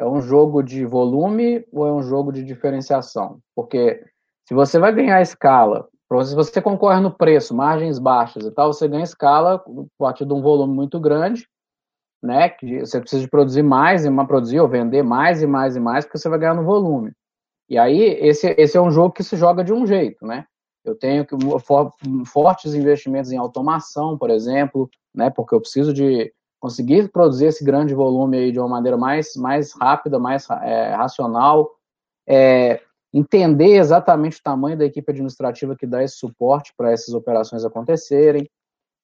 [0.00, 3.38] É um jogo de volume ou é um jogo de diferenciação?
[3.54, 4.02] Porque
[4.48, 5.86] se você vai ganhar escala,
[6.24, 9.62] se você concorre no preço, margens baixas e tal, você ganha escala a
[9.98, 11.46] partir de um volume muito grande,
[12.22, 12.48] né?
[12.48, 15.80] Que você precisa de produzir mais e mais, produzir ou vender mais e mais e
[15.80, 17.12] mais, porque você vai ganhar no volume.
[17.68, 20.46] E aí, esse, esse é um jogo que se joga de um jeito, né?
[20.82, 21.92] Eu tenho que, for,
[22.26, 25.28] fortes investimentos em automação, por exemplo, né?
[25.28, 29.72] Porque eu preciso de conseguir produzir esse grande volume aí de uma maneira mais, mais
[29.72, 31.70] rápida, mais é, racional,
[32.28, 32.80] é,
[33.12, 38.48] entender exatamente o tamanho da equipe administrativa que dá esse suporte para essas operações acontecerem.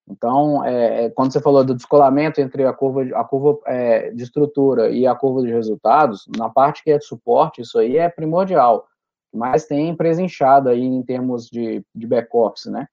[0.09, 4.23] Então, é, é, quando você falou do descolamento entre a curva, a curva é, de
[4.23, 8.09] estrutura e a curva de resultados, na parte que é de suporte, isso aí é
[8.09, 8.87] primordial.
[9.35, 12.87] Mas tem empresa inchada aí em termos de, de back-office, né?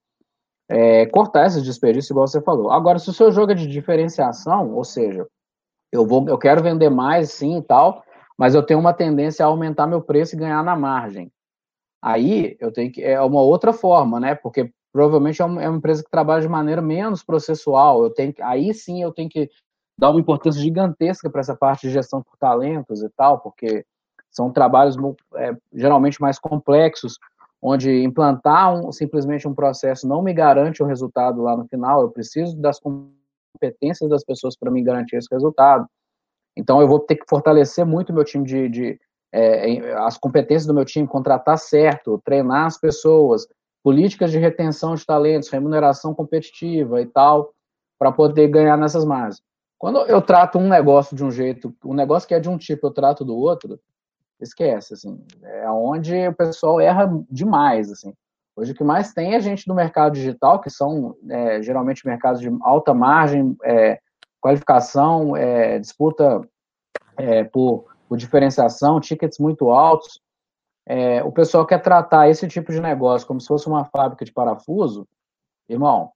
[0.70, 2.72] É, cortar esses desperdícios, igual você falou.
[2.72, 5.28] Agora, se o seu jogo é de diferenciação, ou seja,
[5.92, 8.04] eu vou, eu quero vender mais, sim e tal,
[8.38, 11.32] mas eu tenho uma tendência a aumentar meu preço e ganhar na margem.
[12.02, 14.36] Aí eu tenho que é uma outra forma, né?
[14.36, 18.04] Porque provavelmente é uma, é uma empresa que trabalha de maneira menos processual.
[18.04, 19.50] Eu tenho aí sim eu tenho que
[19.98, 23.86] dar uma importância gigantesca para essa parte de gestão por talentos e tal, porque
[24.32, 24.98] são trabalhos
[25.36, 27.18] é, geralmente mais complexos
[27.64, 32.10] onde implantar um, simplesmente um processo não me garante o resultado lá no final, eu
[32.10, 35.88] preciso das competências das pessoas para me garantir esse resultado.
[36.58, 39.00] Então, eu vou ter que fortalecer muito o meu time de, de
[39.32, 43.48] é, as competências do meu time, contratar certo, treinar as pessoas,
[43.82, 47.54] políticas de retenção de talentos, remuneração competitiva e tal,
[47.98, 49.42] para poder ganhar nessas margens.
[49.80, 52.88] Quando eu trato um negócio de um jeito, um negócio que é de um tipo,
[52.88, 53.80] eu trato do outro,
[54.44, 58.14] esquece, assim, é onde o pessoal erra demais, assim.
[58.56, 62.40] Hoje o que mais tem é gente do mercado digital, que são é, geralmente mercados
[62.40, 64.00] de alta margem, é,
[64.40, 66.42] qualificação, é, disputa
[67.18, 70.22] é, por, por, diferenciação, tickets muito altos.
[70.86, 74.32] É, o pessoal quer tratar esse tipo de negócio como se fosse uma fábrica de
[74.32, 75.08] parafuso,
[75.68, 76.12] irmão,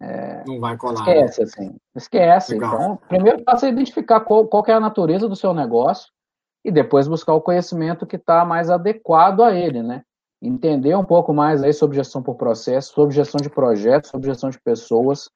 [0.00, 1.00] é, não vai colar.
[1.00, 1.46] Esquece, né?
[1.46, 1.76] assim.
[1.96, 2.52] Esquece.
[2.52, 2.74] Legal.
[2.74, 6.12] Então, primeiro passa a identificar qual, qual é a natureza do seu negócio
[6.66, 10.02] e depois buscar o conhecimento que está mais adequado a ele, né?
[10.42, 14.50] Entender um pouco mais aí sobre gestão por processo, sobre gestão de projetos, sobre gestão
[14.50, 15.30] de pessoas,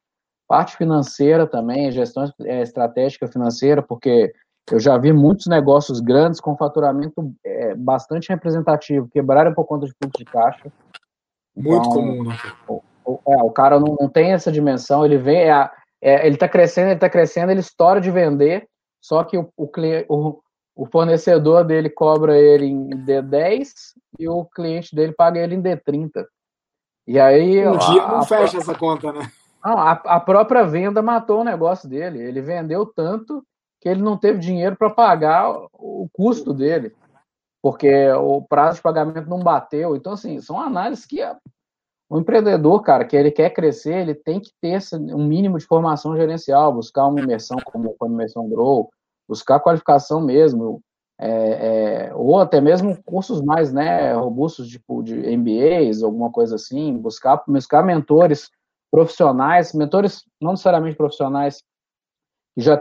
[0.49, 4.33] parte financeira também, gestão é, estratégica financeira, porque
[4.73, 9.93] eu já vi muitos negócios grandes com faturamento é, bastante representativo quebrarem por conta de
[9.93, 10.73] fluxo de caixa.
[11.57, 12.37] Muito então, comum, né?
[13.29, 15.71] É, o cara não, não, tem essa dimensão, ele vem, é,
[16.03, 18.67] é, ele está crescendo, ele está crescendo, ele estoura de vender,
[19.01, 20.41] só que o, o,
[20.75, 23.69] o, fornecedor dele cobra ele em D10
[24.19, 26.25] e o cliente dele paga ele em D30.
[27.07, 27.67] E aí.
[27.67, 29.31] Um a, dia não fecha a, essa conta, né?
[29.65, 32.21] Não, a, a própria venda matou o negócio dele.
[32.21, 33.45] Ele vendeu tanto
[33.81, 36.95] que ele não teve dinheiro para pagar o custo dele,
[37.63, 39.97] porque o prazo de pagamento não bateu.
[39.97, 41.21] Então, assim, são análises que
[42.09, 44.81] o empreendedor, cara, que ele quer crescer, ele tem que ter
[45.15, 48.91] um mínimo de formação gerencial, buscar uma imersão como a imersão Grow,
[49.31, 50.83] buscar qualificação mesmo,
[51.21, 51.29] é,
[52.09, 57.41] é, ou até mesmo cursos mais né, robustos, tipo de MBAs, alguma coisa assim, buscar,
[57.47, 58.51] buscar mentores
[58.91, 61.63] profissionais, mentores não necessariamente profissionais,
[62.57, 62.81] que já,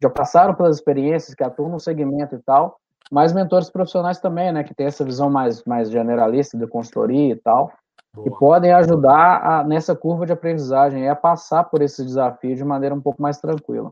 [0.00, 2.78] já passaram pelas experiências, que atuam no segmento e tal,
[3.10, 7.36] mas mentores profissionais também, né, que tem essa visão mais, mais generalista de consultoria e
[7.36, 7.72] tal,
[8.14, 8.24] Boa.
[8.24, 12.94] que podem ajudar a, nessa curva de aprendizagem a passar por esse desafio de maneira
[12.94, 13.90] um pouco mais tranquila.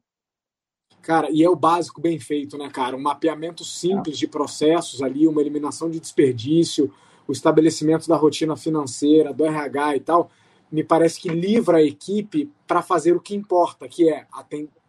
[1.06, 2.96] Cara, e é o básico bem feito, né, cara?
[2.96, 6.92] Um mapeamento simples de processos ali, uma eliminação de desperdício,
[7.28, 10.28] o estabelecimento da rotina financeira, do RH e tal,
[10.70, 14.26] me parece que livra a equipe para fazer o que importa, que é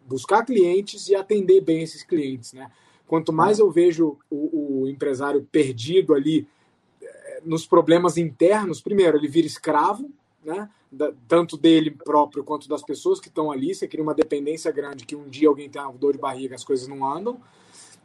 [0.08, 2.68] buscar clientes e atender bem esses clientes, né?
[3.06, 6.48] Quanto mais eu vejo o, o empresário perdido ali
[7.44, 10.10] nos problemas internos, primeiro, ele vira escravo,
[10.44, 10.68] né?
[10.90, 13.74] Da, tanto dele próprio quanto das pessoas que estão ali.
[13.74, 16.64] Você cria uma dependência grande que um dia alguém tem uma dor de barriga, as
[16.64, 17.38] coisas não andam.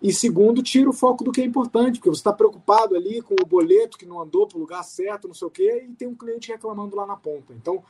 [0.04, 3.36] E segundo, tira o foco do que é importante, porque você está preocupado ali com
[3.42, 6.10] o boleto que não andou para o lugar certo, não sei o quê, e tem
[6.10, 7.54] um cliente reclamando lá na ponta.
[7.54, 7.82] Então,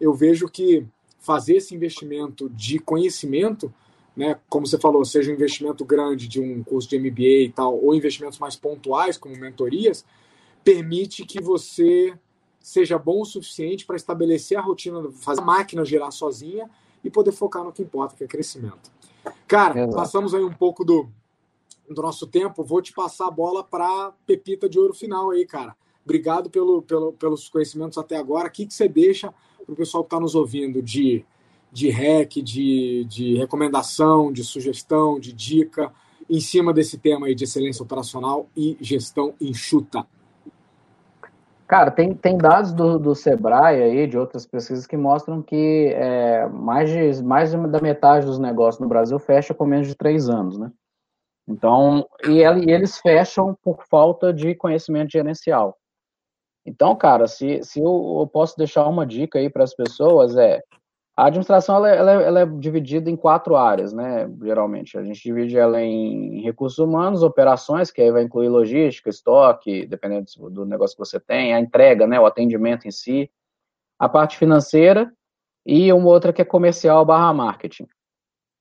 [0.00, 0.84] eu vejo que
[1.20, 3.72] fazer esse investimento de conhecimento,
[4.16, 7.78] né, como você falou, seja um investimento grande de um curso de MBA e tal,
[7.80, 10.04] ou investimentos mais pontuais, como mentorias,
[10.64, 12.12] permite que você
[12.60, 16.68] seja bom o suficiente para estabelecer a rotina, fazer a máquina girar sozinha
[17.02, 18.92] e poder focar no que importa, que é crescimento.
[19.48, 19.96] Cara, Exato.
[19.96, 21.08] passamos aí um pouco do,
[21.88, 22.62] do nosso tempo.
[22.62, 25.74] Vou te passar a bola para Pepita de Ouro final aí, cara.
[26.04, 28.48] Obrigado pelo, pelo, pelos conhecimentos até agora.
[28.48, 29.32] O que, que você deixa
[29.64, 31.24] para o pessoal que está nos ouvindo de,
[31.72, 35.92] de rec, de, de recomendação, de sugestão, de dica
[36.28, 40.06] em cima desse tema aí de excelência operacional e gestão enxuta?
[41.70, 46.44] Cara, tem, tem dados do, do Sebrae aí, de outras pesquisas, que mostram que é,
[46.48, 50.58] mais, de, mais da metade dos negócios no Brasil fecha com menos de três anos,
[50.58, 50.72] né?
[51.48, 55.78] Então, e, e eles fecham por falta de conhecimento gerencial.
[56.66, 60.60] Então, cara, se, se eu, eu posso deixar uma dica aí para as pessoas, é
[61.20, 64.26] a administração ela, é, ela, é, ela, é dividida em quatro áreas, né?
[64.42, 69.84] Geralmente a gente divide ela em recursos humanos, operações, que aí vai incluir logística, estoque,
[69.84, 72.18] dependendo do negócio que você tem, a entrega, né?
[72.18, 73.30] O atendimento em si,
[73.98, 75.12] a parte financeira
[75.66, 77.86] e uma outra que é comercial/barra marketing.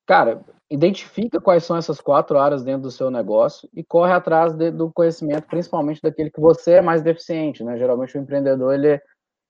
[0.06, 4.70] Cara, identifica quais são essas quatro áreas dentro do seu negócio e corre atrás de,
[4.70, 7.78] do conhecimento, principalmente daquele que você é mais deficiente, né?
[7.78, 9.02] Geralmente o empreendedor ele é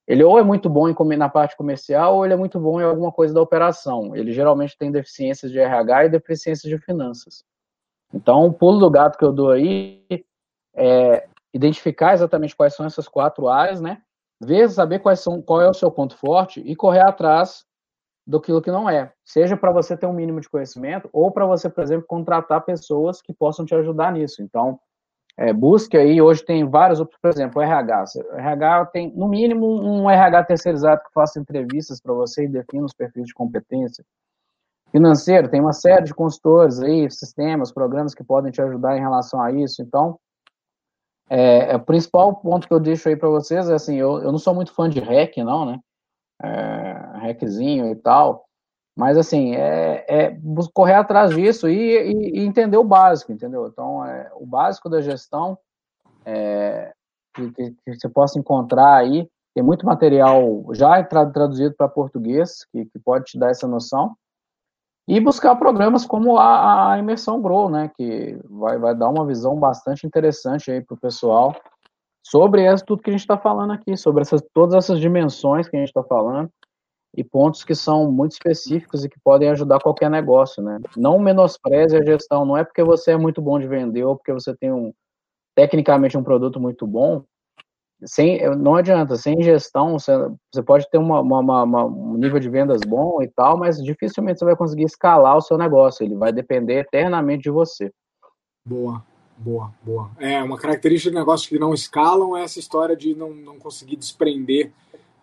[0.09, 2.83] ele ou é muito bom em, na parte comercial ou ele é muito bom em
[2.83, 4.15] alguma coisa da operação.
[4.15, 7.45] Ele geralmente tem deficiências de RH e deficiências de finanças.
[8.11, 10.03] Então, o pulo do gato que eu dou aí
[10.75, 14.01] é identificar exatamente quais são essas quatro áreas, né?
[14.41, 17.63] Ver, saber quais são, qual é o seu ponto forte e correr atrás
[18.25, 19.13] do que não é.
[19.23, 23.21] Seja para você ter um mínimo de conhecimento ou para você, por exemplo, contratar pessoas
[23.21, 24.41] que possam te ajudar nisso.
[24.41, 24.79] Então,
[25.41, 28.03] é, busque aí, hoje tem vários outros, por exemplo, o RH.
[28.33, 32.83] O RH tem, no mínimo, um RH terceirizado que faça entrevistas para você e defina
[32.83, 34.03] os perfis de competência.
[34.91, 39.41] Financeiro, tem uma série de consultores aí, sistemas, programas que podem te ajudar em relação
[39.41, 39.81] a isso.
[39.81, 40.19] Então,
[41.29, 44.33] é, é o principal ponto que eu deixo aí para vocês é assim, eu, eu
[44.33, 45.79] não sou muito fã de REC, não, né?
[46.43, 48.43] É, RECzinho e tal,
[48.99, 50.37] mas, assim, é, é
[50.73, 53.65] correr atrás disso e, e, e, entender o básico, entendeu?
[53.65, 55.57] Então, é, o básico da gestão
[56.25, 56.91] é,
[57.33, 59.25] que, que, você possa encontrar aí,
[59.55, 64.17] tem muito material já traduzido para português, que, que, pode te dar essa noção,
[65.07, 69.55] e buscar programas como a, a Imersão Grow, né, que vai, vai dar uma visão
[69.55, 71.55] bastante interessante aí para o pessoal
[72.21, 75.79] sobre tudo que a gente está falando aqui, sobre essas, todas essas dimensões que a
[75.79, 76.51] gente está falando,
[77.15, 80.79] e pontos que são muito específicos e que podem ajudar qualquer negócio, né?
[80.95, 84.33] Não menospreze a gestão, não é porque você é muito bom de vender ou porque
[84.33, 84.93] você tem um
[85.55, 87.23] tecnicamente um produto muito bom,
[88.05, 90.13] sem, não adianta, sem gestão, você,
[90.53, 94.39] você pode ter uma, uma, uma, um nível de vendas bom e tal, mas dificilmente
[94.39, 97.91] você vai conseguir escalar o seu negócio, ele vai depender eternamente de você.
[98.65, 99.03] Boa,
[99.37, 100.11] boa, boa.
[100.17, 103.97] É, uma característica de negócios que não escalam é essa história de não, não conseguir
[103.97, 104.71] desprender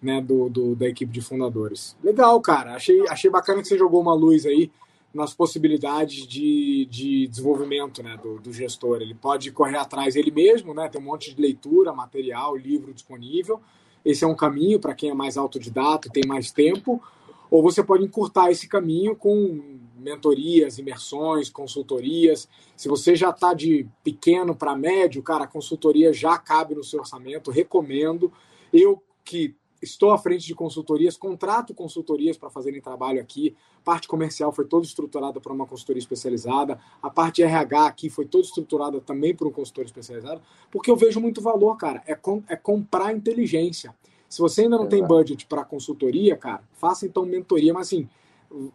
[0.07, 1.97] né, do, do, da equipe de fundadores.
[2.03, 2.75] Legal, cara.
[2.75, 4.71] Achei, achei bacana que você jogou uma luz aí
[5.13, 9.03] nas possibilidades de, de desenvolvimento né, do, do, gestor.
[9.03, 13.61] Ele pode correr atrás ele mesmo, né, tem um monte de leitura, material, livro disponível.
[14.05, 17.03] Esse é um caminho para quem é mais autodidata, tem mais tempo.
[17.51, 22.49] Ou você pode encurtar esse caminho com mentorias, imersões, consultorias.
[22.77, 27.01] Se você já está de pequeno para médio, cara, a consultoria já cabe no seu
[27.01, 28.33] orçamento, recomendo.
[28.73, 33.55] Eu que estou à frente de consultorias, contrato consultorias para fazerem trabalho aqui.
[33.79, 36.79] A parte comercial foi toda estruturada por uma consultoria especializada.
[37.03, 41.21] A parte RH aqui foi toda estruturada também por um consultor especializado, porque eu vejo
[41.21, 42.03] muito valor, cara.
[42.07, 43.95] É, com, é comprar inteligência.
[44.29, 48.09] Se você ainda não tem budget para consultoria, cara, faça então mentoria, mas assim,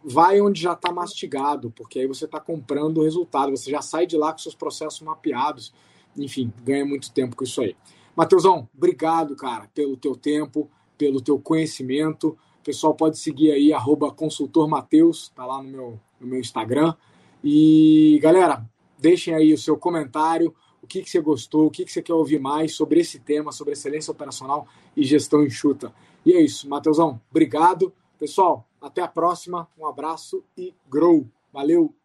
[0.02, 4.06] vai onde já está mastigado, porque aí você está comprando o resultado, você já sai
[4.06, 5.72] de lá com seus processos mapeados.
[6.16, 7.76] Enfim, ganha muito tempo com isso aí.
[8.14, 10.70] Mateusão, obrigado, cara, pelo teu tempo
[11.02, 12.38] pelo teu conhecimento.
[12.60, 14.70] O pessoal pode seguir aí, arroba consultor
[15.34, 16.94] tá lá no meu, no meu Instagram.
[17.42, 18.64] E, galera,
[18.96, 22.14] deixem aí o seu comentário, o que, que você gostou, o que, que você quer
[22.14, 25.92] ouvir mais sobre esse tema, sobre excelência operacional e gestão enxuta.
[26.24, 27.92] E é isso, Mateusão, obrigado.
[28.16, 31.26] Pessoal, até a próxima, um abraço e grow.
[31.52, 32.01] Valeu!